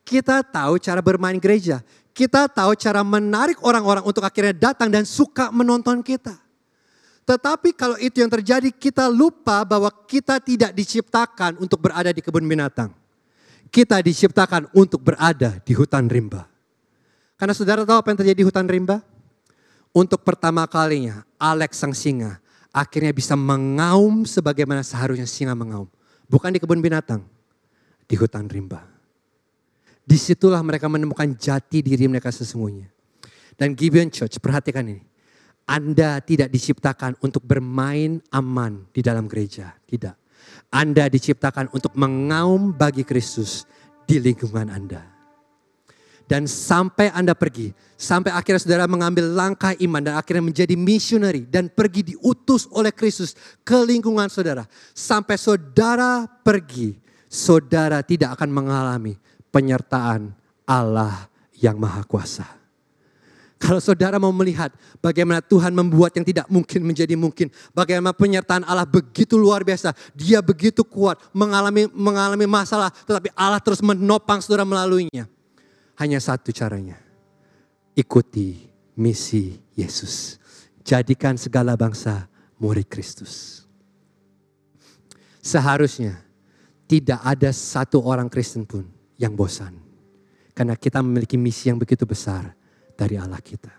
[0.00, 1.84] Kita tahu cara bermain gereja.
[2.16, 6.32] Kita tahu cara menarik orang-orang untuk akhirnya datang dan suka menonton kita.
[7.26, 12.46] Tetapi kalau itu yang terjadi, kita lupa bahwa kita tidak diciptakan untuk berada di kebun
[12.46, 12.94] binatang.
[13.68, 16.46] Kita diciptakan untuk berada di hutan rimba.
[17.36, 19.04] Karena saudara tahu apa yang terjadi di hutan rimba?
[19.92, 22.40] Untuk pertama kalinya, Alex sang singa
[22.76, 25.88] akhirnya bisa mengaum sebagaimana seharusnya singa mengaum.
[26.28, 27.24] Bukan di kebun binatang,
[28.04, 28.84] di hutan rimba.
[30.04, 32.92] Di situlah mereka menemukan jati diri mereka sesungguhnya.
[33.56, 35.00] Dan Gibeon Church, perhatikan ini.
[35.66, 39.74] Anda tidak diciptakan untuk bermain aman di dalam gereja.
[39.82, 40.25] Tidak.
[40.70, 43.64] Anda diciptakan untuk mengaum bagi Kristus
[44.04, 45.02] di lingkungan Anda.
[46.26, 51.70] Dan sampai Anda pergi, sampai akhirnya saudara mengambil langkah iman dan akhirnya menjadi missionary dan
[51.70, 54.66] pergi diutus oleh Kristus ke lingkungan saudara.
[54.90, 56.98] Sampai saudara pergi,
[57.30, 59.14] saudara tidak akan mengalami
[59.54, 60.34] penyertaan
[60.66, 61.30] Allah
[61.62, 62.65] yang Maha Kuasa.
[63.56, 64.68] Kalau saudara mau melihat
[65.00, 70.44] bagaimana Tuhan membuat yang tidak mungkin menjadi mungkin, bagaimana penyertaan Allah begitu luar biasa, Dia
[70.44, 75.24] begitu kuat mengalami mengalami masalah, tetapi Allah terus menopang saudara melaluinya.
[75.96, 77.00] Hanya satu caranya,
[77.96, 80.36] ikuti misi Yesus,
[80.84, 82.28] jadikan segala bangsa
[82.60, 83.64] murid Kristus.
[85.40, 86.20] Seharusnya
[86.84, 88.84] tidak ada satu orang Kristen pun
[89.16, 89.80] yang bosan.
[90.56, 92.55] Karena kita memiliki misi yang begitu besar
[92.96, 93.70] dari Allah kita.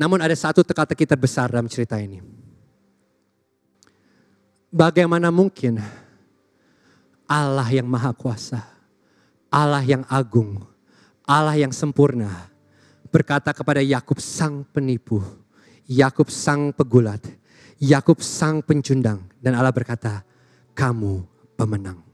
[0.00, 2.22] Namun ada satu teka-teki terbesar dalam cerita ini.
[4.72, 5.80] Bagaimana mungkin
[7.28, 8.64] Allah yang maha kuasa,
[9.52, 10.64] Allah yang agung,
[11.28, 12.48] Allah yang sempurna
[13.12, 15.20] berkata kepada Yakub sang penipu,
[15.88, 17.20] Yakub sang pegulat,
[17.76, 20.24] Yakub sang pencundang dan Allah berkata,
[20.72, 21.26] "Kamu
[21.56, 22.07] pemenang."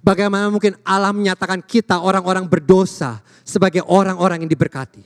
[0.00, 5.04] Bagaimana mungkin Allah menyatakan kita orang-orang berdosa sebagai orang-orang yang diberkati.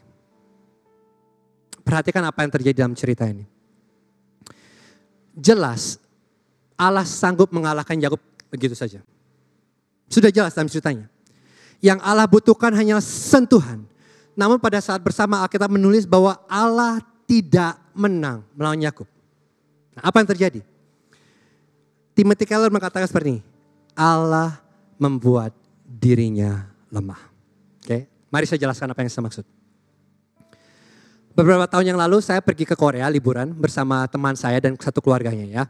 [1.82, 3.44] Perhatikan apa yang terjadi dalam cerita ini.
[5.34, 5.98] Jelas
[6.78, 9.02] Allah sanggup mengalahkan Yakub begitu saja.
[10.06, 11.10] Sudah jelas dalam ceritanya.
[11.82, 13.82] Yang Allah butuhkan hanya sentuhan.
[14.38, 19.06] Namun pada saat bersama Alkitab menulis bahwa Allah tidak menang melawan Yakub.
[19.94, 20.60] Nah, apa yang terjadi?
[22.14, 23.42] Timothy Keller mengatakan seperti ini.
[23.94, 24.63] Allah
[24.98, 27.20] membuat dirinya lemah.
[27.82, 29.46] Oke, mari saya jelaskan apa yang saya maksud.
[31.34, 35.46] Beberapa tahun yang lalu saya pergi ke Korea liburan bersama teman saya dan satu keluarganya
[35.50, 35.64] ya.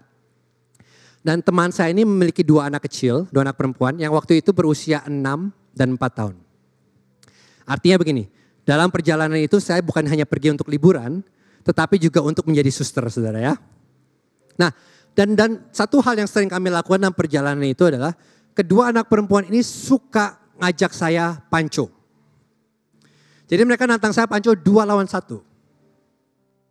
[1.24, 5.00] Dan teman saya ini memiliki dua anak kecil, dua anak perempuan yang waktu itu berusia
[5.08, 5.24] 6
[5.72, 6.36] dan 4 tahun.
[7.64, 8.28] Artinya begini,
[8.68, 11.24] dalam perjalanan itu saya bukan hanya pergi untuk liburan,
[11.64, 13.54] tetapi juga untuk menjadi suster saudara ya.
[14.60, 14.68] Nah,
[15.16, 18.12] dan dan satu hal yang sering kami lakukan dalam perjalanan itu adalah
[18.54, 21.90] kedua anak perempuan ini suka ngajak saya panco.
[23.44, 25.42] Jadi mereka nantang saya panco dua lawan satu.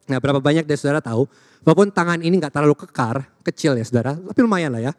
[0.09, 1.29] Nah berapa banyak dari saudara tahu,
[1.63, 4.93] walaupun tangan ini nggak terlalu kekar, kecil ya saudara, tapi lumayan lah ya.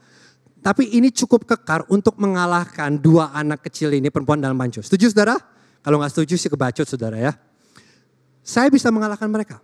[0.65, 4.81] Tapi ini cukup kekar untuk mengalahkan dua anak kecil ini perempuan dalam panco.
[4.81, 5.37] Setuju saudara?
[5.85, 7.37] Kalau nggak setuju sih kebacut saudara ya.
[8.41, 9.61] Saya bisa mengalahkan mereka.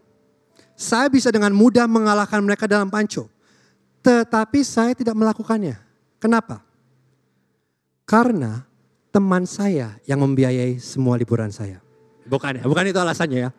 [0.76, 3.32] Saya bisa dengan mudah mengalahkan mereka dalam panco.
[4.04, 5.76] Tetapi saya tidak melakukannya.
[6.20, 6.60] Kenapa?
[8.10, 8.66] Karena
[9.14, 11.78] teman saya yang membiayai semua liburan saya.
[12.26, 13.50] Bukan ya, bukan itu alasannya ya.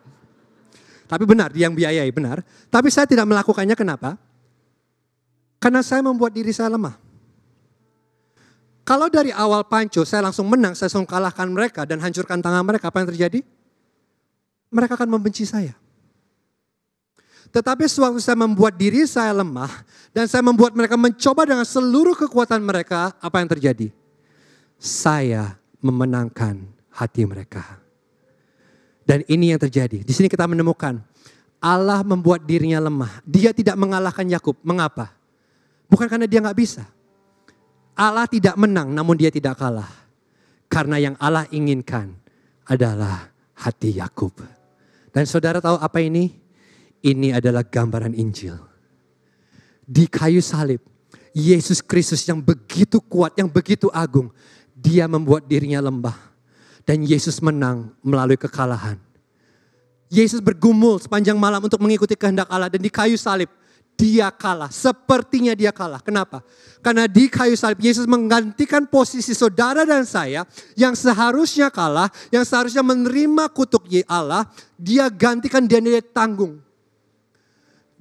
[1.08, 2.44] Tapi benar, dia yang biayai, benar.
[2.68, 4.20] Tapi saya tidak melakukannya kenapa?
[5.56, 7.00] Karena saya membuat diri saya lemah.
[8.84, 12.92] Kalau dari awal panco saya langsung menang, saya langsung kalahkan mereka dan hancurkan tangan mereka,
[12.92, 13.40] apa yang terjadi?
[14.68, 15.72] Mereka akan membenci saya.
[17.52, 19.72] Tetapi sewaktu saya membuat diri saya lemah
[20.12, 24.01] dan saya membuat mereka mencoba dengan seluruh kekuatan mereka, apa yang terjadi?
[24.82, 26.58] Saya memenangkan
[26.90, 27.78] hati mereka.
[29.06, 30.02] Dan ini yang terjadi.
[30.02, 30.98] Di sini kita menemukan
[31.62, 33.22] Allah membuat dirinya lemah.
[33.22, 34.58] Dia tidak mengalahkan Yakub.
[34.66, 35.14] Mengapa?
[35.86, 36.82] Bukan karena dia nggak bisa.
[37.94, 39.90] Allah tidak menang, namun dia tidak kalah.
[40.66, 42.18] Karena yang Allah inginkan
[42.66, 44.34] adalah hati Yakub.
[45.14, 46.42] Dan saudara tahu apa ini?
[47.02, 48.54] Ini adalah gambaran Injil.
[49.82, 50.78] Di kayu salib,
[51.34, 54.30] Yesus Kristus yang begitu kuat, yang begitu agung,
[54.82, 56.34] dia membuat dirinya lembah.
[56.82, 58.98] Dan Yesus menang melalui kekalahan.
[60.10, 62.66] Yesus bergumul sepanjang malam untuk mengikuti kehendak Allah.
[62.66, 63.46] Dan di kayu salib
[63.94, 64.68] dia kalah.
[64.74, 66.02] Sepertinya dia kalah.
[66.02, 66.42] Kenapa?
[66.82, 70.42] Karena di kayu salib Yesus menggantikan posisi saudara dan saya
[70.74, 76.58] yang seharusnya kalah, yang seharusnya menerima kutuk Allah, dia gantikan dia dia tanggung.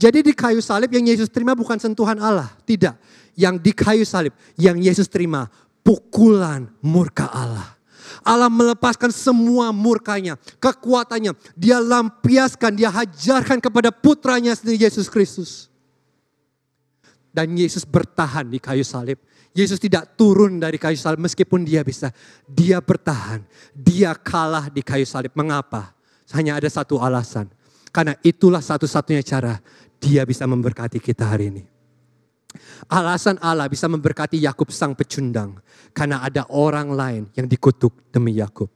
[0.02, 2.98] Jadi di kayu salib yang Yesus terima bukan sentuhan Allah, tidak.
[3.38, 5.46] Yang di kayu salib yang Yesus terima
[5.86, 7.78] pukulan murka Allah.
[8.22, 11.34] Allah melepaskan semua murkanya, kekuatannya.
[11.58, 15.72] Dia lampiaskan, dia hajarkan kepada putranya sendiri Yesus Kristus.
[17.32, 19.18] Dan Yesus bertahan di kayu salib.
[19.52, 22.12] Yesus tidak turun dari kayu salib meskipun dia bisa.
[22.46, 23.42] Dia bertahan,
[23.74, 25.32] dia kalah di kayu salib.
[25.34, 25.96] Mengapa?
[26.36, 27.50] Hanya ada satu alasan.
[27.92, 29.60] Karena itulah satu-satunya cara
[30.00, 31.71] dia bisa memberkati kita hari ini.
[32.92, 35.60] Alasan Allah bisa memberkati Yakub sang pecundang
[35.96, 38.68] karena ada orang lain yang dikutuk demi Yakub.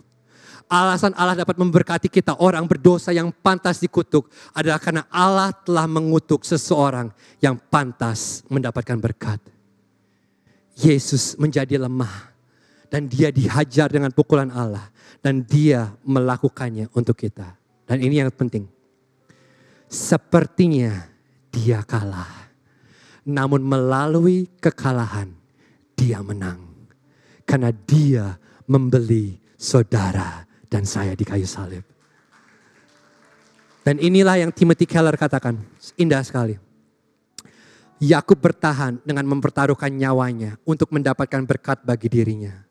[0.65, 6.41] Alasan Allah dapat memberkati kita orang berdosa yang pantas dikutuk adalah karena Allah telah mengutuk
[6.41, 9.37] seseorang yang pantas mendapatkan berkat.
[10.75, 12.33] Yesus menjadi lemah
[12.89, 14.89] dan dia dihajar dengan pukulan Allah
[15.21, 17.53] dan dia melakukannya untuk kita.
[17.85, 18.65] Dan ini yang penting.
[19.85, 21.05] Sepertinya
[21.53, 22.44] dia kalah
[23.25, 25.33] namun melalui kekalahan
[25.97, 26.61] dia menang.
[27.45, 28.37] Karena dia
[28.69, 31.85] membeli saudara dan saya di kayu salib.
[33.85, 35.61] Dan inilah yang Timothy Keller katakan,
[35.93, 36.57] indah sekali.
[38.01, 42.65] Yakub bertahan dengan mempertaruhkan nyawanya untuk mendapatkan berkat bagi dirinya.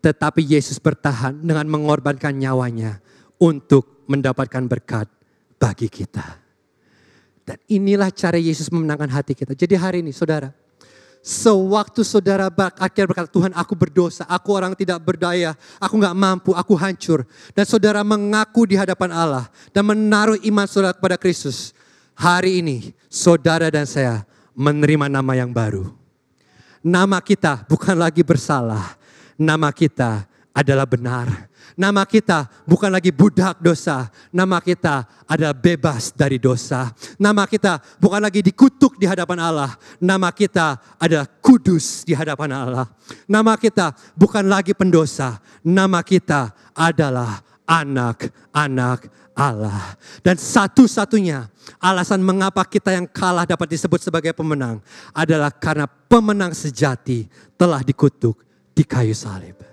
[0.00, 3.04] Tetapi Yesus bertahan dengan mengorbankan nyawanya
[3.36, 5.06] untuk mendapatkan berkat
[5.60, 6.40] bagi kita.
[7.50, 9.58] Dan inilah cara Yesus memenangkan hati kita.
[9.58, 10.54] Jadi hari ini saudara,
[11.18, 12.46] sewaktu saudara
[12.78, 17.26] akhir berkata, Tuhan aku berdosa, aku orang tidak berdaya, aku gak mampu, aku hancur.
[17.50, 21.74] Dan saudara mengaku di hadapan Allah dan menaruh iman saudara kepada Kristus.
[22.14, 24.22] Hari ini saudara dan saya
[24.54, 25.90] menerima nama yang baru.
[26.86, 28.94] Nama kita bukan lagi bersalah,
[29.34, 30.22] nama kita
[30.54, 31.49] adalah benar.
[31.80, 34.12] Nama kita bukan lagi budak dosa.
[34.28, 36.92] Nama kita adalah bebas dari dosa.
[37.16, 39.72] Nama kita bukan lagi dikutuk di hadapan Allah.
[39.96, 42.84] Nama kita adalah kudus di hadapan Allah.
[43.24, 45.40] Nama kita bukan lagi pendosa.
[45.64, 49.96] Nama kita adalah anak-anak Allah.
[50.20, 51.48] Dan satu-satunya
[51.80, 54.84] alasan mengapa kita yang kalah dapat disebut sebagai pemenang
[55.16, 57.24] adalah karena pemenang sejati
[57.56, 58.36] telah dikutuk
[58.76, 59.69] di kayu salib.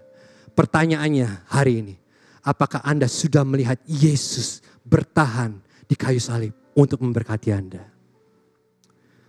[0.58, 1.95] Pertanyaannya hari ini,
[2.41, 7.86] apakah Anda sudah melihat Yesus bertahan di kayu salib untuk memberkati Anda?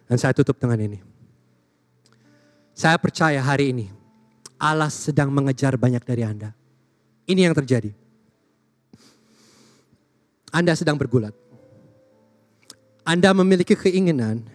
[0.08, 1.04] Dan saya tutup dengan ini.
[2.72, 3.86] Saya percaya hari ini
[4.56, 6.56] Allah sedang mengejar banyak dari Anda.
[7.28, 7.92] Ini yang terjadi.
[10.48, 11.36] Anda sedang bergulat.
[13.04, 14.48] Anda memiliki keinginan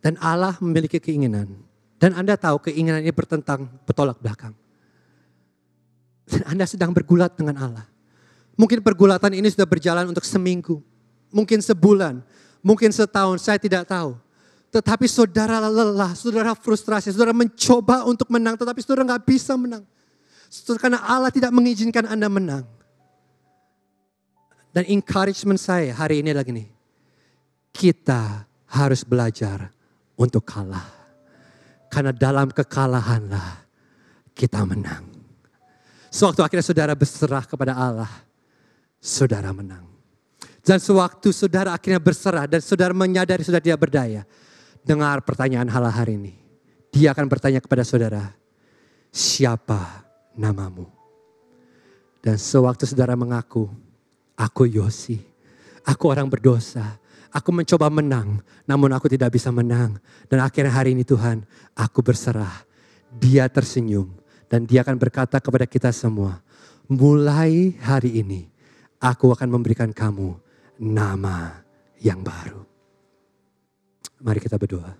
[0.00, 1.60] dan Allah memiliki keinginan.
[2.00, 4.56] Dan Anda tahu keinginan ini bertentang bertolak belakang.
[6.30, 7.86] Dan Anda sedang bergulat dengan Allah.
[8.54, 10.84] Mungkin pergulatan ini sudah berjalan untuk seminggu,
[11.32, 12.20] mungkin sebulan,
[12.60, 14.14] mungkin setahun, saya tidak tahu.
[14.70, 19.82] Tetapi saudara lelah, saudara frustrasi, saudara mencoba untuk menang, tetapi saudara nggak bisa menang.
[20.78, 22.68] Karena Allah tidak mengizinkan Anda menang.
[24.70, 26.68] Dan encouragement saya hari ini lagi nih.
[27.74, 29.74] Kita harus belajar
[30.14, 30.86] untuk kalah.
[31.90, 33.66] Karena dalam kekalahanlah
[34.30, 35.19] kita menang.
[36.10, 38.10] Sewaktu akhirnya saudara berserah kepada Allah,
[38.98, 39.86] saudara menang.
[40.60, 44.26] Dan sewaktu saudara akhirnya berserah dan saudara menyadari sudah tidak berdaya,
[44.82, 46.34] dengar pertanyaan Allah hari ini.
[46.90, 48.34] Dia akan bertanya kepada saudara,
[49.14, 50.02] siapa
[50.34, 50.90] namamu?
[52.20, 53.70] Dan sewaktu saudara mengaku,
[54.34, 55.22] aku Yosi,
[55.86, 56.98] aku orang berdosa,
[57.30, 59.96] aku mencoba menang, namun aku tidak bisa menang.
[60.26, 61.46] Dan akhirnya hari ini Tuhan,
[61.78, 62.66] aku berserah.
[63.10, 64.19] Dia tersenyum
[64.50, 66.42] dan dia akan berkata kepada kita semua,
[66.90, 68.50] mulai hari ini
[68.98, 70.34] aku akan memberikan kamu
[70.82, 71.62] nama
[72.02, 72.66] yang baru.
[74.20, 74.92] Mari kita berdoa.